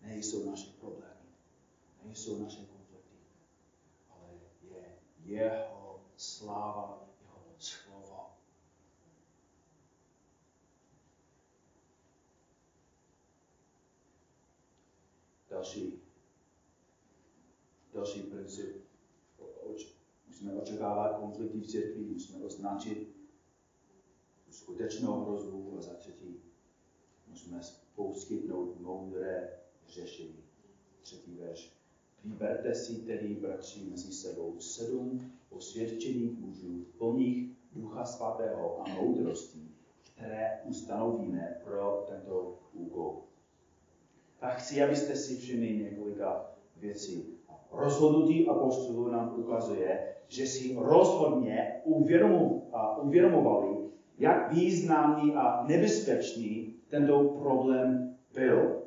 Nejsou 0.00 0.50
naše 0.50 0.70
problémy, 0.70 1.30
nejsou 2.02 2.42
naše 2.42 2.66
konflikty, 2.66 3.16
ale 4.10 4.40
je 4.62 4.98
jeho 5.24 6.04
sláva, 6.16 7.08
jeho 7.20 7.44
slovo. 7.58 8.36
Další, 15.50 16.01
další 17.92 18.22
princip. 18.22 18.76
Musíme 20.28 20.52
očekávat 20.54 21.18
konflikty 21.18 21.60
v 21.60 21.66
církvi, 21.66 22.00
musíme 22.04 22.44
označit 22.44 23.16
skutečnou 24.50 25.20
hrozbu 25.24 25.76
a 25.78 25.82
za 25.82 25.94
třetí 25.94 26.42
musíme 27.26 27.60
poskytnout 27.94 28.80
moudré 28.80 29.58
řešení. 29.88 30.44
Třetí 31.02 31.34
verš. 31.34 31.72
Vyberte 32.24 32.74
si 32.74 32.94
tedy, 32.94 33.34
bratři, 33.34 33.84
mezi 33.90 34.12
sebou 34.12 34.60
sedm 34.60 35.32
osvědčených 35.50 36.38
mužů, 36.38 36.86
plných 36.98 37.56
ducha 37.72 38.04
svatého 38.04 38.80
a 38.80 38.88
moudrostí, 38.88 39.74
které 40.02 40.60
ustanovíme 40.64 41.60
pro 41.64 42.04
tento 42.08 42.58
úkol. 42.72 43.22
Tak 44.40 44.58
chci, 44.58 44.82
abyste 44.82 45.16
si 45.16 45.36
všimli 45.36 45.76
několika 45.76 46.54
věcí. 46.76 47.41
Rozhodnutí 47.72 48.48
apostolů 48.48 49.08
nám 49.08 49.40
ukazuje, 49.40 50.16
že 50.28 50.46
si 50.46 50.76
rozhodně 50.78 51.80
uvědomovali, 52.96 53.90
jak 54.18 54.52
významný 54.52 55.34
a 55.34 55.64
nebezpečný 55.66 56.74
tento 56.88 57.24
problém 57.24 58.14
byl. 58.34 58.82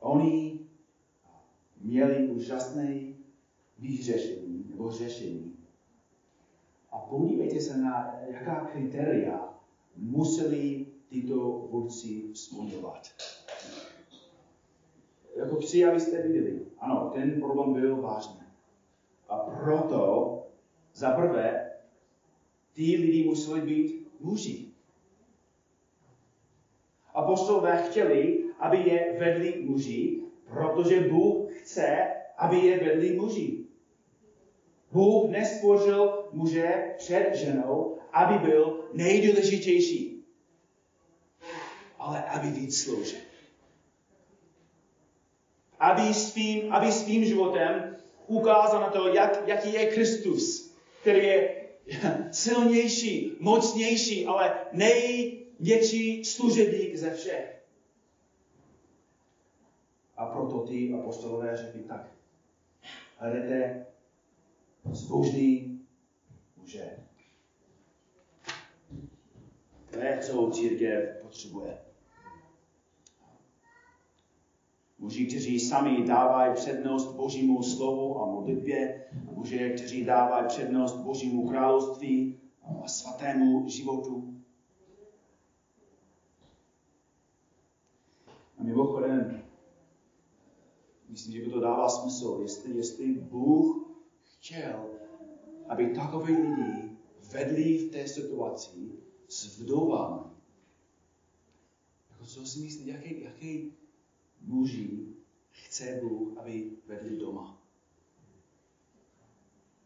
Oni 0.00 0.60
měli 1.80 2.28
úžasné 2.28 2.94
vyřešení 3.78 4.66
nebo 4.70 4.90
řešení. 4.90 5.56
A 6.92 6.98
podívejte 6.98 7.60
se 7.60 7.76
na, 7.76 8.14
jaká 8.26 8.66
kritéria 8.72 9.54
museli 9.96 10.86
tyto 11.08 11.36
vůdci 11.70 12.34
splňovat. 12.34 13.02
Jako 15.38 15.56
chci, 15.56 15.84
abyste 15.84 16.22
viděli. 16.22 16.60
Ano, 16.78 17.10
ten 17.14 17.40
problém 17.40 17.72
byl 17.72 17.96
vážný. 17.96 18.40
A 19.28 19.36
proto 19.36 20.34
za 20.94 21.10
prvé, 21.10 21.70
ty 22.72 22.82
lidi 22.82 23.24
museli 23.24 23.60
být 23.60 24.08
muži. 24.20 24.68
Apostolové 27.14 27.82
chtěli, 27.82 28.44
aby 28.58 28.78
je 28.78 29.16
vedli 29.20 29.64
muži, 29.66 30.22
protože 30.46 31.00
Bůh 31.00 31.52
chce, 31.52 32.06
aby 32.36 32.56
je 32.56 32.78
vedli 32.78 33.16
muži. 33.16 33.64
Bůh 34.92 35.30
nestvořil 35.30 36.28
muže 36.32 36.94
před 36.98 37.34
ženou, 37.34 37.98
aby 38.12 38.38
byl 38.38 38.84
nejdůležitější, 38.92 40.24
ale 41.98 42.24
aby 42.24 42.48
víc 42.48 42.82
sloužil. 42.82 43.27
Aby 45.78 46.14
svým, 46.14 46.72
aby 46.72 46.92
svým 46.92 47.24
životem 47.24 47.96
ukázal 48.26 48.80
na 48.80 48.90
to, 48.90 49.08
jak, 49.08 49.48
jaký 49.48 49.72
je 49.72 49.86
Kristus 49.86 50.68
který 51.00 51.26
je 51.26 51.64
silnější, 52.32 53.36
mocnější, 53.40 54.26
ale 54.26 54.66
největší 54.72 56.24
služebník 56.24 56.96
ze 56.96 57.10
všech. 57.10 57.64
A 60.16 60.26
proto 60.26 60.58
ty 60.58 60.94
apostolové 60.94 61.56
řekli 61.56 61.80
tak. 61.82 62.10
Hledajte 63.16 63.86
zbožný 64.90 65.80
muže. 66.56 66.96
To 69.90 69.98
je, 69.98 70.18
co 70.22 70.50
církev 70.50 71.22
potřebuje. 71.22 71.78
Muži, 74.98 75.26
kteří 75.26 75.60
sami 75.60 76.02
dávají 76.02 76.54
přednost 76.54 77.14
Božímu 77.14 77.62
slovu 77.62 78.18
a 78.18 78.26
modlitbě, 78.26 79.06
muži, 79.34 79.72
kteří 79.76 80.04
dávají 80.04 80.46
přednost 80.48 80.96
Božímu 80.96 81.48
království 81.48 82.38
a 82.62 82.88
svatému 82.88 83.68
životu. 83.68 84.34
A 88.58 88.62
mimochodem, 88.62 89.42
myslím, 91.08 91.32
že 91.32 91.42
by 91.42 91.50
to 91.50 91.60
dává 91.60 91.88
smysl, 91.88 92.38
jestli, 92.42 92.76
jestli 92.76 93.12
Bůh 93.12 93.90
chtěl, 94.24 94.90
aby 95.68 95.94
takové 95.94 96.32
lidi 96.32 96.98
vedli 97.32 97.78
v 97.78 97.90
té 97.90 98.08
situaci 98.08 98.92
s 99.28 99.58
vdovami. 99.58 100.30
Jako 102.10 102.24
co 102.24 102.46
si 102.46 102.60
myslíte, 102.60 102.90
jaký, 102.90 103.20
jaký 103.20 103.72
muži 104.40 105.08
chce 105.50 106.00
Bůh, 106.02 106.38
aby 106.38 106.70
vedli 106.86 107.16
doma. 107.16 107.62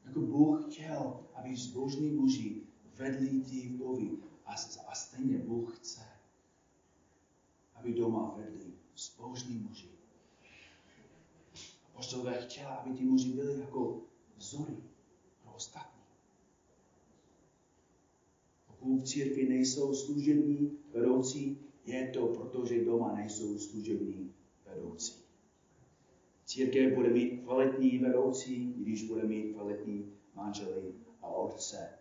Jako 0.05 0.21
Bůh 0.21 0.65
chtěl, 0.65 1.27
aby 1.35 1.57
zbožní 1.57 2.11
muži 2.11 2.63
vedli 2.95 3.41
ty 3.41 3.69
vdovy. 3.69 4.11
A, 4.47 4.53
a 4.89 4.95
stejně 4.95 5.39
Bůh 5.39 5.79
chce, 5.79 6.03
aby 7.75 7.95
doma 7.95 8.35
vedli 8.37 8.73
zbožní 8.97 9.59
muži. 9.59 9.89
Apoštolové 11.87 12.47
chtěla, 12.47 12.75
aby 12.75 12.97
ty 12.99 13.05
muži 13.05 13.33
byli 13.33 13.61
jako 13.61 14.01
vzory 14.37 14.77
pro 15.43 15.53
ostatní. 15.55 16.03
Pokud 18.67 18.99
v 18.99 19.05
církvi 19.05 19.49
nejsou 19.49 19.95
služební 19.95 20.79
vedoucí, 20.93 21.59
je 21.85 22.09
to 22.09 22.27
proto, 22.27 22.67
že 22.67 22.85
doma 22.85 23.15
nejsou 23.15 23.59
služební 23.59 24.35
vedoucí. 24.75 25.23
Církev 26.45 26.95
bude 26.95 27.09
mít 27.09 27.41
kvalitní 27.45 27.99
vedoucí, 27.99 28.75
když 28.77 29.03
bude 29.03 29.23
mít 29.23 29.53
kvalitní 29.53 30.13
manžely 30.35 30.93
a 31.23 31.27
otce. 31.27 31.99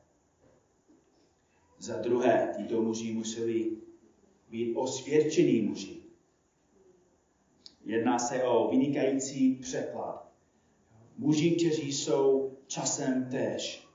Za 1.77 1.97
druhé, 1.97 2.53
tyto 2.57 2.81
muži 2.81 3.13
museli 3.13 3.77
být 4.49 4.75
osvědčení 4.75 5.61
muži. 5.61 5.97
Jedná 7.85 8.19
se 8.19 8.43
o 8.43 8.71
vynikající 8.71 9.55
překlad. 9.55 10.31
Muži, 11.17 11.51
kteří 11.51 11.93
jsou 11.93 12.51
časem 12.67 13.29
též. 13.31 13.87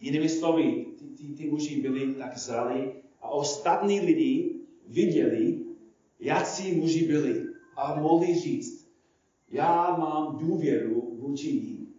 Jinými 0.00 0.28
slovy, 0.28 0.86
ty, 0.98 1.04
ty, 1.04 1.34
ty 1.34 1.50
muži 1.50 1.80
byli 1.80 2.14
tak 2.14 2.38
zrali 2.38 2.92
a 3.20 3.28
ostatní 3.28 4.00
lidi 4.00 4.54
viděli, 4.88 5.61
jaký 6.22 6.74
muži 6.74 7.06
byli 7.06 7.46
a 7.76 8.00
mohli 8.00 8.34
říct, 8.34 8.92
já 9.50 9.96
mám 9.96 10.36
důvěru 10.36 11.16
vůči 11.16 11.52
ním. 11.52 11.94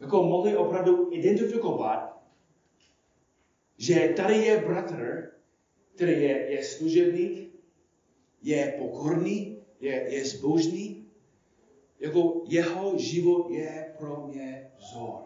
Jako 0.00 0.22
mohli 0.22 0.56
opravdu 0.56 1.08
identifikovat, 1.12 2.22
že 3.76 4.14
tady 4.16 4.36
je 4.36 4.60
bratr, 4.60 5.30
který 5.94 6.12
je, 6.12 6.50
je 6.50 6.64
služebník, 6.64 7.54
je 8.42 8.74
pokorný, 8.78 9.62
je, 9.80 10.14
je 10.14 10.24
zbožný, 10.24 11.06
jako 12.00 12.42
jeho 12.46 12.98
život 12.98 13.50
je 13.50 13.94
pro 13.98 14.26
mě 14.26 14.70
vzor 14.78 15.22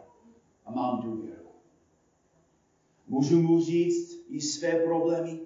a 0.65 0.73
mám 0.73 1.03
důvěru. 1.03 1.49
Můžu 3.07 3.43
mu 3.43 3.61
říct 3.61 4.25
i 4.29 4.41
své 4.41 4.73
problémy, 4.73 5.41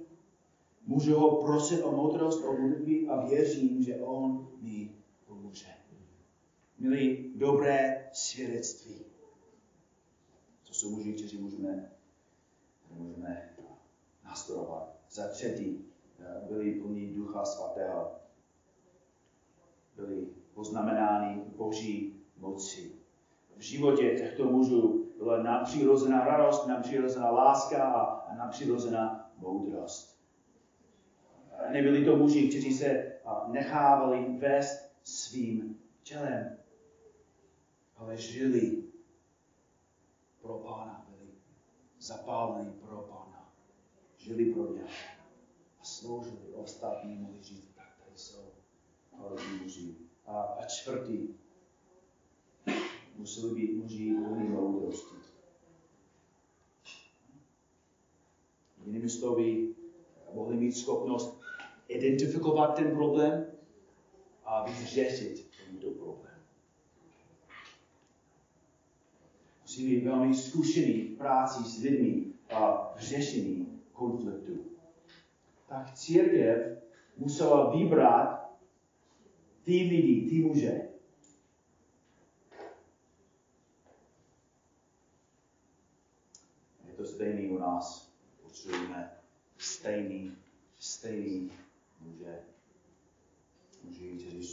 můžu 0.88 1.18
ho 1.18 1.36
prosit 1.36 1.82
o 1.82 1.92
moudrost, 1.92 2.44
o 2.44 2.52
modlitby 2.52 3.08
a 3.08 3.26
věřím, 3.26 3.82
že 3.82 3.96
on 3.96 4.48
mi 4.60 4.90
pomůže. 5.26 5.66
Milí 6.78 7.32
dobré 7.36 8.08
svědectví. 8.12 9.04
To 10.66 10.74
jsou 10.74 10.90
muži, 10.90 11.12
kteří 11.12 11.38
můžeme, 11.38 11.92
můžeme 12.90 13.50
nastudovat. 14.24 14.96
Za 15.10 15.28
třetí, 15.28 15.84
byli 16.48 16.72
plní 16.72 17.06
Ducha 17.06 17.44
Svatého. 17.44 18.12
Byli 19.96 20.26
poznamenáni 20.54 21.42
Boží 21.56 22.20
moci. 22.36 22.92
V 23.56 23.60
životě 23.60 24.14
těchto 24.18 24.44
mužů 24.44 25.10
byla 25.18 25.42
nadpřirozená 25.42 26.24
radost, 26.24 26.66
nadpřirozená 26.66 27.30
láska 27.30 27.84
a 27.84 28.34
nadpřirozená 28.34 29.30
moudrost. 29.36 30.17
Nebyli 31.66 32.04
to 32.04 32.16
muži, 32.16 32.48
kteří 32.48 32.74
se 32.74 33.12
nechávali 33.46 34.38
vést 34.38 34.90
svým 35.02 35.80
tělem, 36.02 36.58
ale 37.96 38.16
žili 38.16 38.84
pro 40.40 40.58
Pána, 40.58 41.06
byli 41.08 41.30
zapálení 41.98 42.72
pro 42.72 42.96
Pána, 42.96 43.52
žili 44.16 44.54
pro 44.54 44.74
ně 44.74 44.82
a 45.80 45.84
sloužili 45.84 46.52
ostatní, 46.54 47.16
mohli 47.16 47.42
říct, 47.42 47.74
tak 47.76 47.86
tady 48.04 48.18
jsou 48.18 48.52
muži. 49.62 49.94
A, 50.26 50.42
a 50.42 50.66
čtvrtý, 50.66 51.28
museli 53.16 53.54
být 53.54 53.76
muži 53.76 54.14
plní 54.14 54.48
moudrosti. 54.48 55.16
Jinými 58.84 59.08
slovy, 59.08 59.74
mohli 60.32 60.56
mít 60.56 60.72
schopnost 60.72 61.37
identifikovat 61.88 62.66
ten 62.66 62.90
problém 62.90 63.46
a 64.44 64.64
vyřešit 64.64 65.46
tento 65.66 65.90
problém. 65.90 66.34
Musí 69.62 69.86
být 69.86 70.04
velmi 70.04 70.34
zkušený 70.34 71.02
v 71.02 71.16
práci 71.16 71.64
s 71.64 71.82
lidmi 71.82 72.26
a 72.50 72.92
v 72.96 73.00
řešení 73.00 73.80
konfliktu. 73.92 74.64
Tak 75.68 75.94
církev 75.94 76.82
musela 77.16 77.76
vybrat 77.76 78.58
ty 79.62 79.72
lidi, 79.72 80.28
ty 80.30 80.44
muže, 80.44 80.88
to 86.98 87.04
stejný 87.04 87.48
u 87.48 87.58
nás. 87.58 88.12
Potřebujeme 88.42 89.10
stejný, 89.58 90.36
stejný 90.78 91.50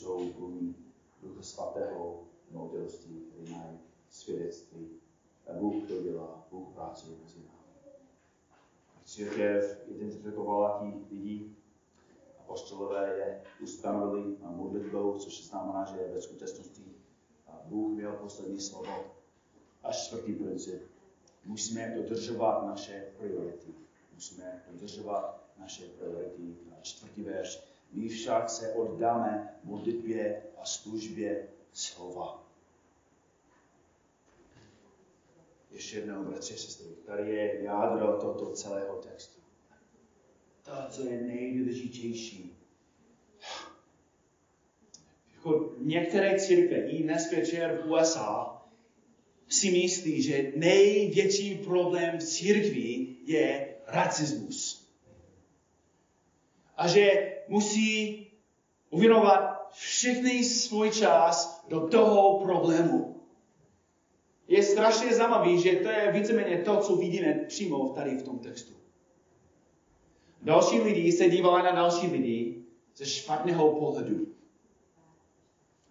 jsou 0.06 0.34
plní 0.34 0.76
Ducha 1.22 1.42
Svatého, 1.42 2.24
moudrosti, 2.52 3.10
kteří 3.10 3.54
mají 3.54 3.80
svědectví. 4.10 4.90
A 5.48 5.54
Bůh 5.60 5.88
to 5.88 6.02
dělá, 6.04 6.48
Bůh 6.52 6.68
pracuje 6.74 7.18
mezi 7.24 7.38
námi. 7.38 7.96
Církev 9.06 9.84
identifikovala 9.88 10.80
ti 10.80 11.16
lidi, 11.16 11.56
apostolové 12.40 13.18
je 13.18 13.44
ustanovili 13.62 14.38
modlitbou, 14.42 15.18
což 15.18 15.48
znamená, 15.48 15.86
že 15.86 16.14
ve 16.14 16.22
skutečnosti 16.22 16.84
Bůh 17.64 17.92
měl 17.92 18.14
poslední 18.14 18.60
slovo. 18.60 19.16
A 19.84 19.92
čtvrtý 19.92 20.34
princip 20.34 20.82
musíme 21.46 21.96
dodržovat 21.96 22.66
naše 22.66 23.14
priority. 23.18 23.74
Musíme 24.14 24.64
dodržovat 24.72 25.50
naše 25.58 25.88
priority. 25.88 26.58
A 26.72 26.82
čtvrtý 26.82 27.24
verš. 27.24 27.75
My 27.96 28.08
však 28.08 28.50
se 28.50 28.74
oddáme 28.74 29.60
modlitbě 29.64 30.44
a 30.58 30.66
službě 30.66 31.48
slova. 31.74 32.44
Ještě 35.72 35.98
jednou, 35.98 36.24
bratři 36.24 36.54
a 36.54 36.58
sestry, 36.58 36.88
tady 37.06 37.36
je 37.36 37.64
jádro 37.64 38.18
tohoto 38.18 38.52
celého 38.52 38.96
textu. 38.96 39.42
To, 40.64 40.72
co 40.90 41.10
je 41.10 41.22
nejdůležitější. 41.22 42.58
Jako 45.36 45.74
některé 45.78 46.40
církve 46.40 46.78
i 46.78 47.04
dnes 47.04 47.32
večer 47.32 47.82
v 47.84 47.92
USA 47.92 48.62
si 49.48 49.72
myslí, 49.72 50.22
že 50.22 50.52
největší 50.56 51.58
problém 51.58 52.18
v 52.18 52.24
církvi 52.24 53.16
je 53.26 53.76
racismus. 53.88 54.90
A 56.78 56.88
že 56.88 57.35
musí 57.48 58.28
uvěnovat 58.90 59.70
všechny 59.72 60.44
svůj 60.44 60.92
čas 60.92 61.66
do 61.68 61.88
toho 61.88 62.40
problému. 62.40 63.22
Je 64.48 64.64
strašně 64.64 65.14
zajímavý, 65.14 65.62
že 65.62 65.76
to 65.76 65.90
je 65.90 66.12
víceméně 66.12 66.58
to, 66.58 66.78
co 66.78 66.96
vidíme 66.96 67.34
přímo 67.48 67.90
tady 67.90 68.18
v 68.18 68.24
tom 68.24 68.40
textu. 68.40 68.74
Další 70.42 70.80
lidi 70.80 71.12
se 71.12 71.30
dívají 71.30 71.64
na 71.64 71.72
další 71.72 72.08
lidi 72.08 72.64
ze 72.96 73.06
špatného 73.06 73.80
pohledu. 73.80 74.28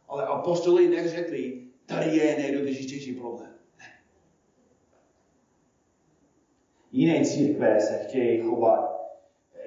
Ale 0.08 0.26
apostoli 0.26 0.88
neřekli, 0.88 1.62
tady 1.86 2.16
je 2.16 2.36
nejdůležitější 2.36 3.12
problém. 3.12 3.54
Jiné 6.92 7.24
církve 7.24 7.80
se 7.80 7.98
chtějí 7.98 8.40
chovat, 8.40 8.93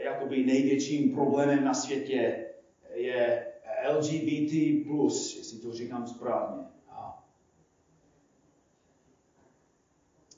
jakoby 0.08 0.43
největším 0.43 1.13
problémem 1.13 1.63
na 1.63 1.74
světě 1.74 2.46
je 2.93 3.48
LGBT+, 3.89 4.54
jestli 5.38 5.60
to 5.60 5.74
říkám 5.74 6.08
správně. 6.08 6.63
A 6.89 7.28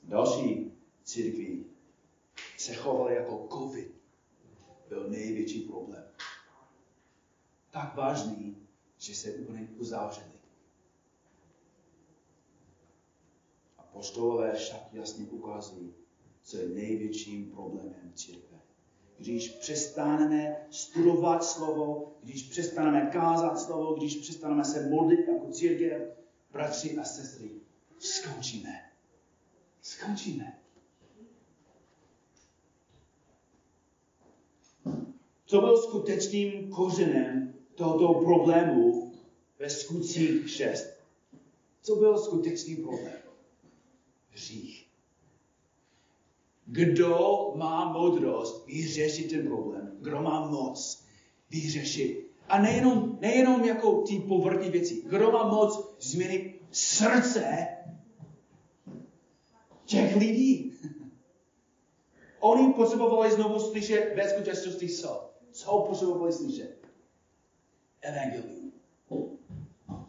další 0.02 0.72
církví 1.04 1.66
se 2.56 2.74
chovaly 2.74 3.14
jako 3.14 3.48
COVID. 3.52 4.00
Byl 4.88 5.10
největší 5.10 5.60
problém. 5.60 6.04
Tak 7.70 7.94
vážný, 7.96 8.56
že 8.98 9.14
se 9.14 9.32
úplně 9.34 9.68
uzavřeli. 9.76 10.40
Apostolové 13.78 14.54
však 14.54 14.92
jasně 14.92 15.26
ukazují, 15.26 15.94
co 16.42 16.56
je 16.56 16.68
největším 16.68 17.50
problémem 17.50 18.12
církve. 18.14 18.59
Když 19.20 19.48
přestaneme 19.48 20.56
studovat 20.70 21.44
slovo, 21.44 22.12
když 22.22 22.42
přestaneme 22.42 23.10
kázat 23.12 23.60
slovo, 23.60 23.94
když 23.94 24.16
přestaneme 24.16 24.64
se 24.64 24.88
modlit 24.88 25.28
jako 25.28 25.46
církev, 25.52 26.02
bratři 26.52 26.96
a 26.96 27.04
sestry, 27.04 27.50
skončíme. 27.98 28.90
Skončíme. 29.82 30.58
Co 35.46 35.60
byl 35.60 35.76
skutečným 35.76 36.70
kořenem 36.70 37.54
tohoto 37.74 38.20
problému 38.24 39.12
ve 39.58 39.70
skutcích 39.70 40.50
6? 40.50 40.86
Co 41.82 41.96
byl 41.96 42.18
skutečný 42.18 42.76
problém? 42.76 43.20
hřích. 44.30 44.89
Kdo 46.72 47.52
má 47.56 47.92
moudrost 47.92 48.66
vyřešit 48.66 49.30
ten 49.30 49.46
problém? 49.46 49.96
Kdo 50.00 50.22
má 50.22 50.46
moc 50.46 51.04
vyřešit? 51.50 52.30
A 52.48 52.62
nejenom, 52.62 53.18
nejenom 53.20 53.64
jako 53.64 54.02
ty 54.02 54.18
povrchní 54.18 54.70
věci. 54.70 55.02
Kdo 55.06 55.32
má 55.32 55.48
moc 55.48 55.96
změnit 56.00 56.62
srdce 56.70 57.68
těch 59.84 60.16
lidí. 60.16 60.72
Oni 62.40 62.72
potřebovali 62.72 63.30
znovu 63.30 63.60
slyšet 63.60 64.12
ve 64.16 64.28
skutečnosti 64.28 64.88
co? 64.88 65.30
Co 65.52 65.78
potřebovali 65.88 66.32
slyšet? 66.32 66.86
Evangelium. 68.00 68.59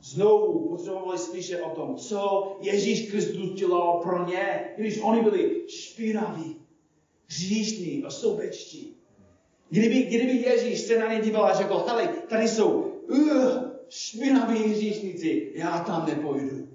Znovu 0.01 0.69
potřebovali 0.69 1.17
slyšet 1.17 1.61
o 1.61 1.69
tom, 1.69 1.95
co 1.95 2.51
Ježíš 2.61 3.11
Kristus 3.11 3.53
dělal 3.53 3.99
pro 4.03 4.27
ně, 4.27 4.73
když 4.77 4.99
oni 5.01 5.21
byli 5.21 5.63
špinaví, 5.67 6.55
hříšní 7.27 8.03
a 8.03 8.09
sobečtí. 8.09 8.95
Kdyby, 9.69 10.03
kdyby 10.03 10.33
Ježíš 10.33 10.79
se 10.79 10.99
na 10.99 11.13
ně 11.13 11.21
díval 11.21 11.45
a 11.45 11.53
řekl, 11.53 11.83
hele, 11.87 12.07
tady 12.07 12.47
jsou 12.47 12.69
uh, 12.71 13.63
špinaví 13.89 14.59
hříšníci, 14.59 15.51
já 15.55 15.83
tam 15.83 16.05
nepojdu. 16.05 16.67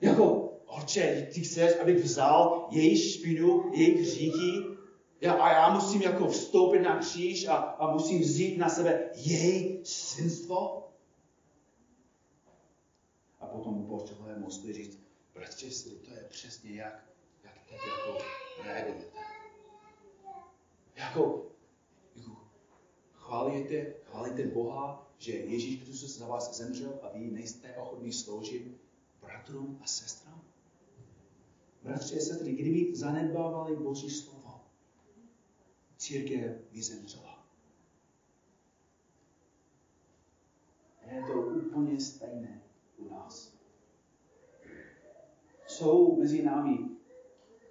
Jako, 0.00 0.52
oče, 0.66 1.28
ty 1.34 1.40
chceš, 1.40 1.72
abych 1.82 1.96
vzal 1.96 2.68
jejich 2.70 3.12
špinu, 3.12 3.70
jejich 3.72 4.00
hříchy 4.00 4.74
já, 5.20 5.32
a 5.32 5.52
já 5.52 5.74
musím 5.74 6.02
jako 6.02 6.28
vstoupit 6.28 6.80
na 6.80 6.98
kříž 6.98 7.46
a, 7.48 7.54
a 7.54 7.92
musím 7.92 8.20
vzít 8.20 8.58
na 8.58 8.68
sebe 8.68 9.10
jejich 9.14 9.86
synstvo? 9.88 10.83
Potom 13.54 13.86
poštolové 13.86 14.38
musí 14.38 14.72
říct, 14.72 14.98
bratře, 15.34 15.66
to 16.04 16.14
je 16.14 16.24
přesně 16.28 16.70
jak, 16.70 17.06
jak 17.44 17.64
teď 17.68 17.86
jako 17.86 18.18
reagujete. 18.56 19.24
Jako, 20.96 21.46
jako 22.16 22.36
chválíte, 23.12 23.94
chválíte 24.04 24.46
Boha, 24.46 25.12
že 25.18 25.32
Ježíš 25.32 25.82
Kristus 25.82 26.18
za 26.18 26.26
vás 26.26 26.56
zemřel 26.56 26.98
a 27.02 27.18
vy 27.18 27.30
nejste 27.30 27.76
ochotní 27.76 28.12
sloužit 28.12 28.80
bratrům 29.20 29.78
a 29.82 29.86
sestrám? 29.86 30.44
Bratři 31.82 32.16
a 32.16 32.20
sestry, 32.20 32.52
kdyby 32.52 32.96
zanedbávali 32.96 33.76
Boží 33.76 34.10
slovo, 34.10 34.60
církev 35.96 36.56
by 36.72 36.82
zemřela. 36.82 37.48
Je 41.10 41.22
to 41.22 41.32
úplně 41.32 42.00
stejné 42.00 42.63
u 43.04 43.14
nás. 43.14 43.54
Jsou 45.66 46.16
mezi 46.16 46.42
námi 46.42 46.78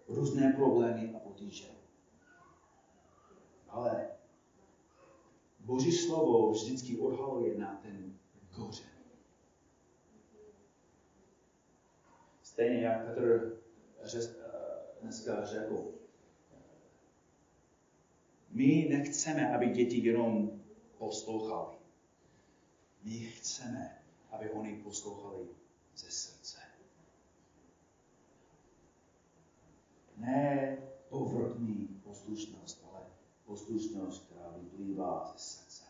různé 0.08 0.54
problémy 0.56 1.14
a 1.16 1.20
potíže. 1.20 1.68
Ale 3.70 4.08
Boží 5.60 5.92
slovo 5.92 6.52
vždycky 6.52 6.98
odhaluje 6.98 7.58
na 7.58 7.80
ten 7.84 8.18
kořen. 8.56 8.90
Stejně 12.44 12.82
jak 12.82 13.06
Petr 13.06 13.58
dneska 15.02 15.46
řekl, 15.46 15.94
my 18.50 18.88
nechceme, 18.90 19.56
aby 19.56 19.70
děti 19.70 19.98
jenom 19.98 20.62
poslouchali. 20.98 21.78
My 23.04 23.20
chceme, 23.20 24.04
aby 24.32 24.50
oni 24.50 24.83
ze 25.96 26.12
srdce. 26.12 26.60
Ne 30.18 30.78
povrchní 31.10 32.02
poslušnost, 32.04 32.86
ale 32.92 33.06
poslušnost, 33.46 34.26
která 34.26 34.50
vyplývá 34.58 35.34
ze 35.34 35.40
srdce. 35.40 35.84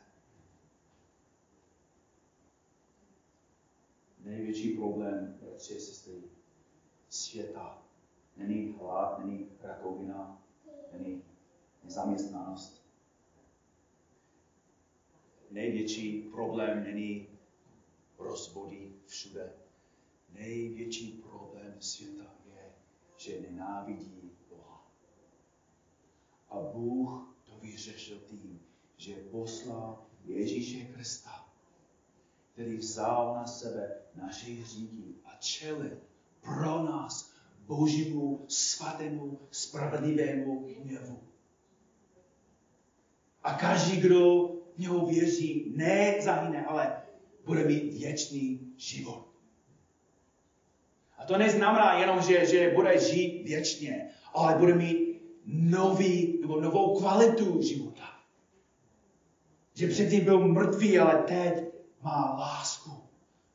Největší 4.19 4.77
problém, 4.77 5.37
bratři 5.41 5.77
a 5.77 5.79
sestry, 5.79 6.23
světa 7.09 7.83
není 8.37 8.75
hlad, 8.79 9.19
není 9.19 9.49
rakovina, 9.61 10.43
není 10.91 11.23
nezaměstnanost. 11.83 12.83
Největší 15.51 16.21
problém 16.21 16.83
není 16.83 17.27
rozvody 18.17 18.93
všude. 19.05 19.62
Největší 20.33 21.11
problém 21.11 21.75
světa 21.79 22.35
je, 22.45 22.73
že 23.17 23.41
nenávidí 23.41 24.31
Boha. 24.49 24.91
A 26.49 26.59
Bůh 26.59 27.35
to 27.43 27.51
vyřešil 27.61 28.17
tím, 28.29 28.59
že 28.97 29.15
poslal 29.15 30.05
Ježíše 30.25 30.85
Krista, 30.85 31.49
který 32.53 32.77
vzal 32.77 33.35
na 33.35 33.47
sebe 33.47 33.95
naše 34.15 34.51
hříchy 34.51 35.15
a 35.25 35.37
čelil 35.39 35.97
pro 36.41 36.83
nás 36.83 37.33
božímu, 37.67 38.45
svatému, 38.47 39.39
spravedlivému 39.51 40.67
hněvu. 40.79 41.23
A 43.43 43.53
každý, 43.53 44.01
kdo 44.01 44.47
v 44.75 44.79
něho 44.79 45.05
věří, 45.05 45.73
ne 45.75 46.21
zahyne, 46.21 46.65
ale 46.65 47.01
bude 47.45 47.63
mít 47.63 47.93
věčný 47.93 48.73
život. 48.77 49.32
A 51.23 51.25
to 51.25 51.37
neznamená 51.37 51.93
jenom, 51.93 52.21
že, 52.21 52.45
že 52.45 52.71
bude 52.75 52.99
žít 52.99 53.43
věčně, 53.43 54.09
ale 54.33 54.55
bude 54.55 54.75
mít 54.75 55.21
nový, 55.45 56.39
nebo 56.41 56.61
novou 56.61 56.99
kvalitu 56.99 57.61
života. 57.61 58.09
Že 59.73 59.87
předtím 59.87 60.23
byl 60.23 60.47
mrtvý, 60.47 60.99
ale 60.99 61.23
teď 61.23 61.65
má 62.01 62.35
lásku, 62.39 62.91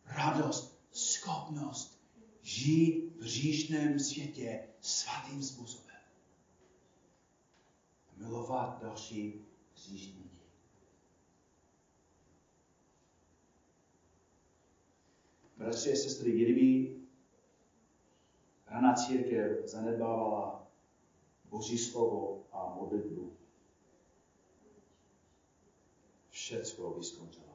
radost, 0.06 0.78
schopnost 0.92 2.00
žít 2.42 3.12
v 3.18 3.24
říšném 3.24 3.98
světě 3.98 4.60
svatým 4.80 5.42
způsobem. 5.42 5.96
Milovat 8.16 8.82
další 8.82 9.40
hříšníky. 9.74 10.28
Bratři 15.56 15.92
a 15.92 15.96
sestry, 15.96 16.32
kdyby 16.32 16.98
raná 18.70 18.94
církev 18.94 19.64
zanedbávala 19.64 20.66
Boží 21.50 21.78
slovo 21.78 22.44
a 22.52 22.74
modlitbu, 22.76 23.32
všecko 26.30 27.02
skončilo. 27.02 27.46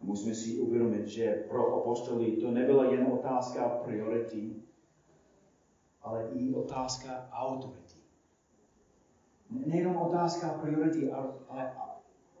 A 0.00 0.04
musíme 0.04 0.34
si 0.34 0.60
uvědomit, 0.60 1.08
že 1.08 1.44
pro 1.48 1.80
apostolí 1.80 2.36
to 2.40 2.50
nebyla 2.50 2.84
jen 2.84 3.06
otázka 3.12 3.68
priority, 3.68 4.62
ale 6.02 6.28
i 6.34 6.54
otázka 6.54 7.28
autority. 7.32 8.00
Nejenom 9.50 9.96
otázka 9.96 10.48
priority, 10.48 11.10
ale 11.48 11.72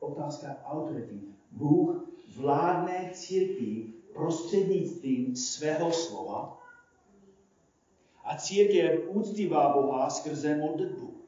otázka 0.00 0.62
autority. 0.64 1.20
Bůh 1.50 2.08
vládne 2.36 3.10
církví 3.12 3.94
prostřednictvím 4.12 5.36
svého 5.36 5.92
slova 5.92 6.61
a 8.24 8.36
církev 8.36 9.08
úctívá 9.08 9.72
Boha 9.72 10.10
skrze 10.10 10.56
modlitbu. 10.56 11.22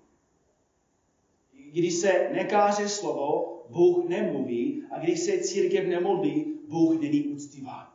Když 1.73 1.95
se 1.95 2.31
nekáže 2.33 2.89
slovo, 2.89 3.55
Bůh 3.71 4.09
nemluví 4.09 4.83
a 4.91 4.99
když 4.99 5.21
se 5.21 5.39
církev 5.39 5.89
nemodlí, 5.89 6.59
Bůh 6.69 7.01
není 7.01 7.29
úctíván. 7.29 7.95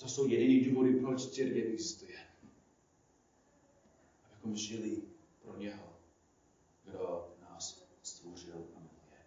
To 0.00 0.08
jsou 0.08 0.28
jediný 0.28 0.60
důvody, 0.60 0.94
proč 0.94 1.26
církev 1.26 1.66
existuje. 1.66 2.18
Abychom 4.24 4.56
žili 4.56 5.02
pro 5.42 5.58
něho, 5.58 5.92
kdo 6.84 7.34
nás 7.42 7.88
stvořil 8.02 8.54
a 8.54 8.78
miluje. 8.78 9.20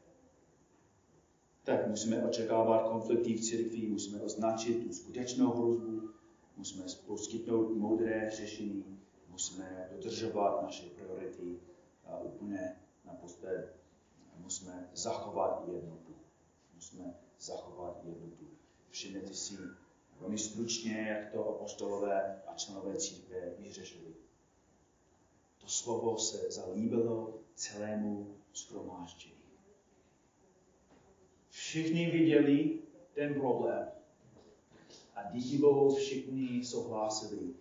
Tak 1.63 1.87
musíme 1.87 2.25
očekávat 2.25 2.89
konflikty 2.89 3.33
v 3.33 3.41
církvi, 3.41 3.87
musíme 3.87 4.21
označit 4.21 4.83
tu 4.83 4.93
skutečnou 4.93 5.51
hrozbu, 5.51 6.12
musíme 6.57 6.85
poskytnout 7.07 7.75
moudré 7.75 8.29
řešení, 8.31 8.99
musíme 9.27 9.89
dodržovat 9.91 10.61
naše 10.61 10.89
priority 10.89 11.59
a 12.05 12.19
úplně 12.19 12.75
naposled 13.05 13.83
musíme 14.37 14.89
zachovat 14.93 15.63
jednotu. 15.67 16.15
Musíme 16.75 17.19
zachovat 17.39 18.01
jednotu. 18.03 18.47
Všimněte 18.89 19.33
si 19.33 19.57
velmi 20.19 20.37
stručně, 20.37 21.05
jak 21.09 21.31
to 21.31 21.49
apostolové 21.49 22.41
a 22.47 22.55
členové 22.55 22.97
církve 22.97 23.53
vyřešili. 23.59 24.13
To 25.57 25.67
slovo 25.67 26.17
se 26.17 26.51
zalíbilo 26.51 27.39
celému 27.55 28.35
schromáždění. 28.53 29.33
Všichni 31.49 32.11
viděli 32.11 32.79
ten 33.13 33.33
problém. 33.33 33.91
A 35.15 35.21
Bohu 35.61 35.95
všichni 35.95 36.65
souhlasili, 36.65 37.53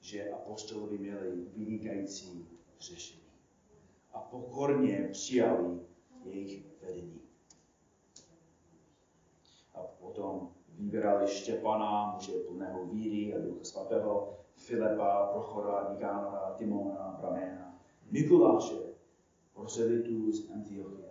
že 0.00 0.30
apostolovi 0.30 0.98
měli 0.98 1.30
vynikající 1.56 2.48
řešení. 2.80 3.20
A 4.12 4.18
pokorně 4.18 5.08
přijali 5.12 5.80
jejich 6.24 6.64
vedení. 6.82 7.20
A 9.74 9.82
potom 9.82 10.50
vybrali 10.68 11.28
Štěpana, 11.28 12.14
muže 12.14 12.32
plného 12.32 12.86
víry 12.86 13.34
a 13.34 13.38
ducha 13.38 13.64
svatého, 13.64 14.38
Filipa, 14.56 15.26
Prochora, 15.32 15.92
Nikánora, 15.92 16.54
Timona, 16.58 17.16
Braména, 17.20 17.80
Mikuláše, 18.10 18.78
proselitů 19.54 20.32
z 20.32 20.50
Antiochie. 20.50 21.10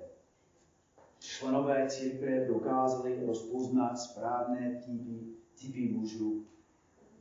Členové 1.19 1.87
církve 1.89 2.45
dokázali 2.45 3.25
rozpoznat 3.25 3.97
správné 3.97 4.81
typy, 4.85 5.38
typy 5.61 5.89
mužů. 5.89 6.45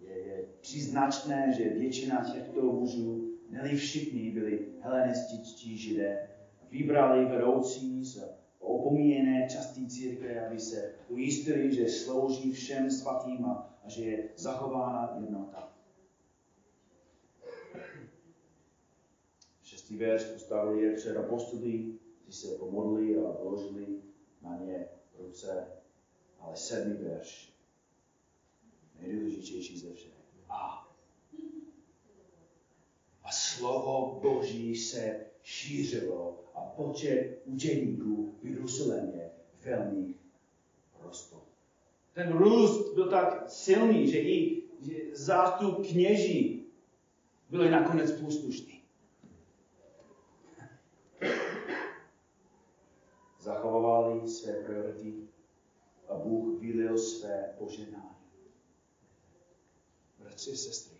Je, 0.00 0.18
je 0.18 0.44
příznačné, 0.60 1.54
že 1.56 1.68
většina 1.68 2.32
těchto 2.32 2.62
mužů, 2.62 3.28
neli 3.50 3.76
všichni, 3.76 4.30
byli 4.30 4.66
helenističtí 4.80 5.78
židé. 5.78 6.28
Vybrali 6.70 7.24
vedoucí 7.24 8.04
z 8.04 8.22
opomíjené 8.58 9.48
části 9.50 9.86
církve, 9.86 10.46
aby 10.46 10.60
se 10.60 10.94
ujistili, 11.08 11.74
že 11.74 11.88
slouží 11.88 12.52
všem 12.52 12.90
svatým 12.90 13.44
a, 13.44 13.74
že 13.86 14.04
je 14.04 14.28
zachována 14.36 15.16
jednota. 15.20 15.72
Šestý 19.62 19.96
verš 19.96 20.24
postavili 20.24 20.82
je 20.82 20.96
před 20.96 21.16
apostoly, 21.16 21.98
kteří 22.22 22.38
se 22.38 22.58
pomodli 22.58 23.16
a 23.16 23.42
vložili 23.42 23.86
na 24.42 24.58
ně 24.58 24.88
ruce. 25.18 25.66
Ale 26.40 26.56
sedmý 26.56 26.94
verš, 27.04 27.57
nejdůležitější 29.00 29.78
ze 29.78 29.94
všech. 29.94 30.12
A. 30.48 30.88
A 33.24 33.32
slovo 33.32 34.20
Boží 34.22 34.76
se 34.76 35.26
šířilo 35.42 36.44
a 36.54 36.60
počet 36.60 37.42
učeníků 37.44 38.34
v 38.42 38.46
Jeruzalémě 38.46 39.30
velmi 39.64 40.14
rostl. 41.00 41.42
Ten 42.12 42.32
růst 42.32 42.94
byl 42.94 43.10
tak 43.10 43.50
silný, 43.50 44.10
že 44.10 44.18
i 44.18 44.62
zástup 45.12 45.86
kněží 45.86 46.66
byli 47.50 47.70
nakonec 47.70 48.12
poslušní. 48.12 48.82
Zachovávali 53.40 54.28
své 54.28 54.52
priority 54.52 55.14
a 56.08 56.14
Bůh 56.14 56.60
vylil 56.60 56.98
své 56.98 57.54
poženání. 57.58 58.17
Bratři 60.28 60.56
sestry, 60.56 60.96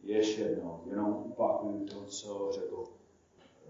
ještě 0.00 0.40
jednou, 0.40 0.82
jenom 0.90 1.14
opakuju 1.14 1.86
to, 1.86 2.04
co 2.04 2.52
řekl 2.52 2.84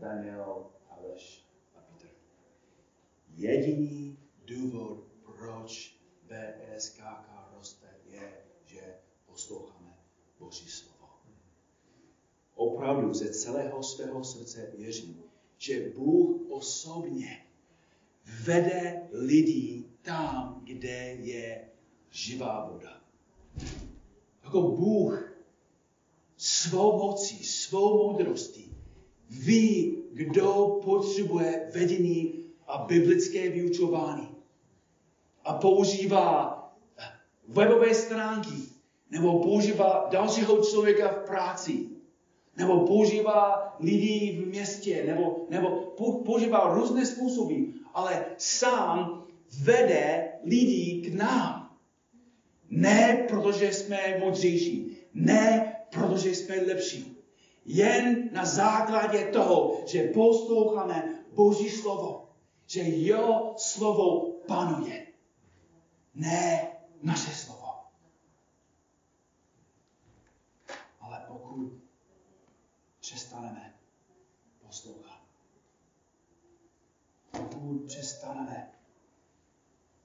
Daniel, 0.00 0.66
Aleš 0.88 1.46
a 1.76 1.80
Petr. 1.80 2.08
Jediný 3.36 4.18
důvod, 4.44 5.04
proč 5.24 5.96
BSKK 6.22 7.00
roste, 7.56 7.86
je, 8.04 8.32
že 8.64 8.94
posloucháme 9.26 9.96
Boží 10.38 10.68
slovo. 10.68 11.08
Opravdu 12.54 13.14
ze 13.14 13.30
celého 13.34 13.82
svého 13.82 14.24
srdce 14.24 14.72
věřím, 14.76 15.22
že 15.58 15.90
Bůh 15.90 16.50
osobně 16.50 17.46
vede 18.44 19.08
lidi 19.12 19.84
tam, 20.02 20.60
kde 20.64 21.16
je 21.20 21.68
živá 22.10 22.70
voda. 22.70 23.02
Jako 24.52 24.68
Bůh 24.68 25.32
svou 26.36 26.98
mocí, 26.98 27.44
svou 27.44 27.96
moudrostí 27.96 28.76
ví, 29.30 30.02
kdo 30.12 30.80
potřebuje 30.84 31.70
vedení 31.74 32.44
a 32.66 32.78
biblické 32.78 33.50
vyučování. 33.50 34.28
A 35.44 35.52
používá 35.52 36.58
webové 37.48 37.94
stránky, 37.94 38.54
nebo 39.10 39.38
používá 39.38 40.08
dalšího 40.10 40.64
člověka 40.64 41.08
v 41.08 41.26
práci, 41.26 41.86
nebo 42.56 42.86
používá 42.86 43.76
lidi 43.80 44.42
v 44.42 44.48
městě, 44.48 45.04
nebo, 45.06 45.46
nebo 45.48 45.70
používá 46.24 46.74
různé 46.74 47.06
způsoby, 47.06 47.54
ale 47.94 48.26
sám 48.38 49.24
vede 49.64 50.32
lidi 50.44 51.02
k 51.10 51.14
nám. 51.14 51.61
Ne 52.74 53.26
protože 53.28 53.72
jsme 53.72 54.18
modřejší, 54.18 54.96
ne 55.14 55.76
protože 55.90 56.30
jsme 56.30 56.56
lepší, 56.56 57.24
jen 57.64 58.28
na 58.32 58.44
základě 58.44 59.24
toho, 59.24 59.82
že 59.86 60.02
posloucháme 60.02 61.24
Boží 61.32 61.70
slovo, 61.70 62.28
že 62.66 62.80
jeho 62.80 63.54
slovo 63.58 64.32
panuje. 64.46 65.06
Ne 66.14 66.72
naše 67.02 67.30
slovo. 67.30 67.68
Ale 71.00 71.24
pokud 71.28 71.72
přestaneme 73.00 73.74
poslouchat, 74.66 75.20
pokud 77.30 77.86
přestaneme 77.86 78.72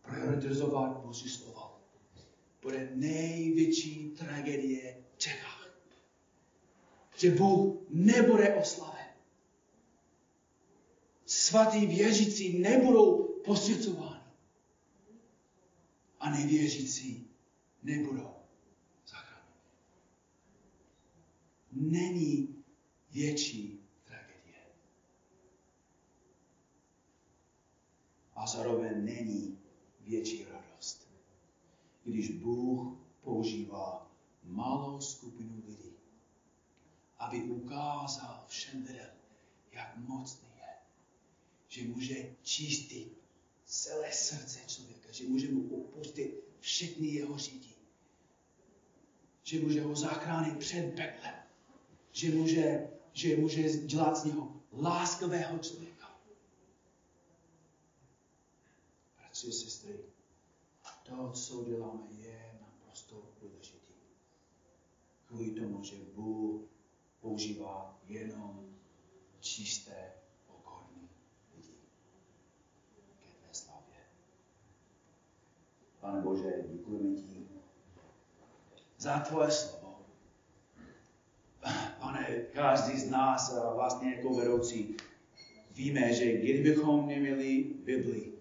prioritizovat 0.02 0.98
Boží 1.06 1.30
slovo, 1.30 1.47
bude 2.68 2.90
největší 2.96 4.12
tragédie 4.18 4.98
v 5.16 5.18
Čechách 5.18 5.58
že 7.18 7.32
Bůh 7.32 7.76
nebude 7.90 8.56
oslaven. 8.56 9.06
Svatí 11.26 11.86
věřící 11.86 12.60
nebudou 12.60 13.24
posvěcováni. 13.46 14.22
A 16.20 16.30
nevěřící 16.30 17.28
nebudou 17.84 18.34
zachráněni. 19.08 19.54
Není 21.72 22.64
větší 23.12 23.80
tragédie. 24.04 24.62
A 28.36 28.48
zároveň 28.48 29.06
není 29.06 29.60
větší 30.02 30.46
radost, 30.46 30.67
když 32.08 32.30
Bůh 32.30 32.98
používá 33.22 34.12
malou 34.44 35.02
skupinu 35.02 35.64
lidí, 35.68 35.94
aby 37.18 37.44
ukázal 37.44 38.46
všem 38.48 38.86
lidem, 38.86 39.10
jak 39.72 39.98
mocný 39.98 40.48
je. 40.56 40.74
Že 41.68 41.88
může 41.88 42.36
čistit 42.42 43.18
celé 43.66 44.12
srdce 44.12 44.60
člověka, 44.68 45.12
že 45.12 45.28
může 45.28 45.52
mu 45.52 45.76
opustit 45.76 46.44
všechny 46.60 47.08
jeho 47.08 47.38
řídí. 47.38 47.76
Že 49.44 49.60
může 49.60 49.82
ho 49.82 49.96
zachránit 49.96 50.58
před 50.58 50.96
peklem. 50.96 51.36
Že 52.12 52.32
může, 52.32 52.90
že 53.14 53.38
může 53.38 53.64
dělat 53.64 54.18
z 54.18 54.24
něho 54.24 54.62
láskavého 54.72 55.58
člověka. 55.58 56.20
Bratři 59.18 59.48
a 59.48 59.52
sestry, 59.52 60.07
to, 61.18 61.32
co 61.32 61.64
děláme, 61.64 62.02
je 62.10 62.60
naprosto 62.62 63.24
důležité. 63.42 63.94
Kvůli 65.26 65.52
tomu, 65.52 65.84
že 65.84 65.96
Bůh 66.16 66.62
používá 67.22 68.00
jenom 68.08 68.76
čisté, 69.40 70.14
pokorní 70.48 71.10
lidi 71.56 71.74
ke 73.20 73.28
tvé 73.28 73.54
slavě. 73.54 73.98
Pane 76.00 76.22
Bože, 76.22 76.64
děkujeme 76.68 77.16
ti 77.16 77.48
za 78.98 79.20
tvoje 79.20 79.52
slovo. 79.52 80.06
Pane, 82.00 82.26
každý 82.54 83.00
z 83.00 83.10
nás 83.10 83.56
vlastně 83.76 84.16
jako 84.16 84.34
vedoucí 84.34 84.98
víme, 85.72 86.14
že 86.14 86.38
kdybychom 86.38 87.08
neměli 87.08 87.64
Bibli, 87.64 88.37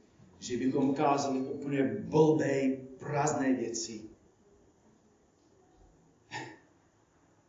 že 0.47 0.57
bychom 0.57 0.95
kázali 0.95 1.41
úplně 1.41 1.85
blbé, 1.85 2.77
prázdné 2.99 3.53
věci, 3.53 4.03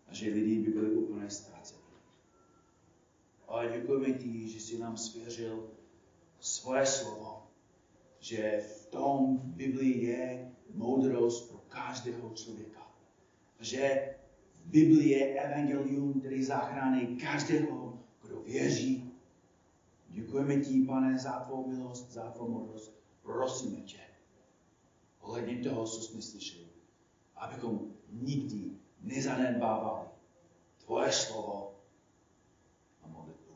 a 0.07 0.13
že 0.13 0.29
lidi 0.29 0.59
by 0.59 0.71
byli 0.71 0.95
úplně 0.95 1.29
ztraceni. 1.29 1.81
Ale 3.47 3.69
děkujeme 3.71 4.13
ti, 4.13 4.49
že 4.49 4.59
jsi 4.59 4.79
nám 4.79 4.97
svěřil 4.97 5.69
svoje 6.39 6.85
slovo, 6.85 7.47
že 8.19 8.63
v 8.67 8.85
tom 8.85 9.37
Biblii 9.43 10.05
je 10.05 10.51
moudrost 10.73 11.49
pro 11.49 11.57
každého 11.57 12.29
člověka. 12.33 12.91
Že 13.59 14.15
v 14.53 14.69
Biblii 14.69 15.09
je 15.09 15.41
evangelium, 15.41 16.19
který 16.19 16.43
zachrání 16.43 17.17
každého, 17.17 17.99
kdo 18.21 18.41
věří. 18.41 19.06
Děkujeme 20.17 20.57
ti, 20.57 20.85
pane, 20.85 21.19
za 21.19 21.39
tvou 21.39 21.67
milost, 21.67 22.11
za 22.11 22.31
tvou 22.31 22.49
moudrost. 22.49 22.93
Prosíme 23.21 23.81
tě, 23.81 23.99
ohledně 25.19 25.63
toho, 25.63 25.85
co 25.85 26.01
jsme 26.01 26.21
slyšeli, 26.21 26.67
abychom 27.35 27.93
nikdy 28.09 28.77
nezanedbávali 29.01 30.07
tvoje 30.77 31.11
slovo 31.11 31.79
a 33.03 33.07
modlitbu. 33.07 33.53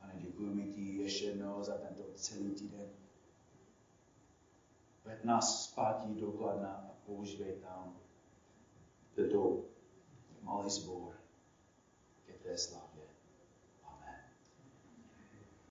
Pane, 0.00 0.14
děkujeme 0.18 0.66
ti 0.66 0.96
ještě 0.96 1.24
jednou 1.24 1.62
za 1.62 1.78
tento 1.78 2.02
celý 2.14 2.50
týden. 2.50 2.88
Veď 5.04 5.24
nás 5.24 5.64
zpátí 5.64 6.14
do 6.14 6.32
Kladna 6.32 6.72
a 6.72 6.94
používej 7.06 7.52
tam 7.52 7.96
vedou 9.16 9.64
malý 10.42 10.70
sbor 10.70 11.14
ke 12.26 12.32
té 12.32 12.58
slávě. 12.58 12.85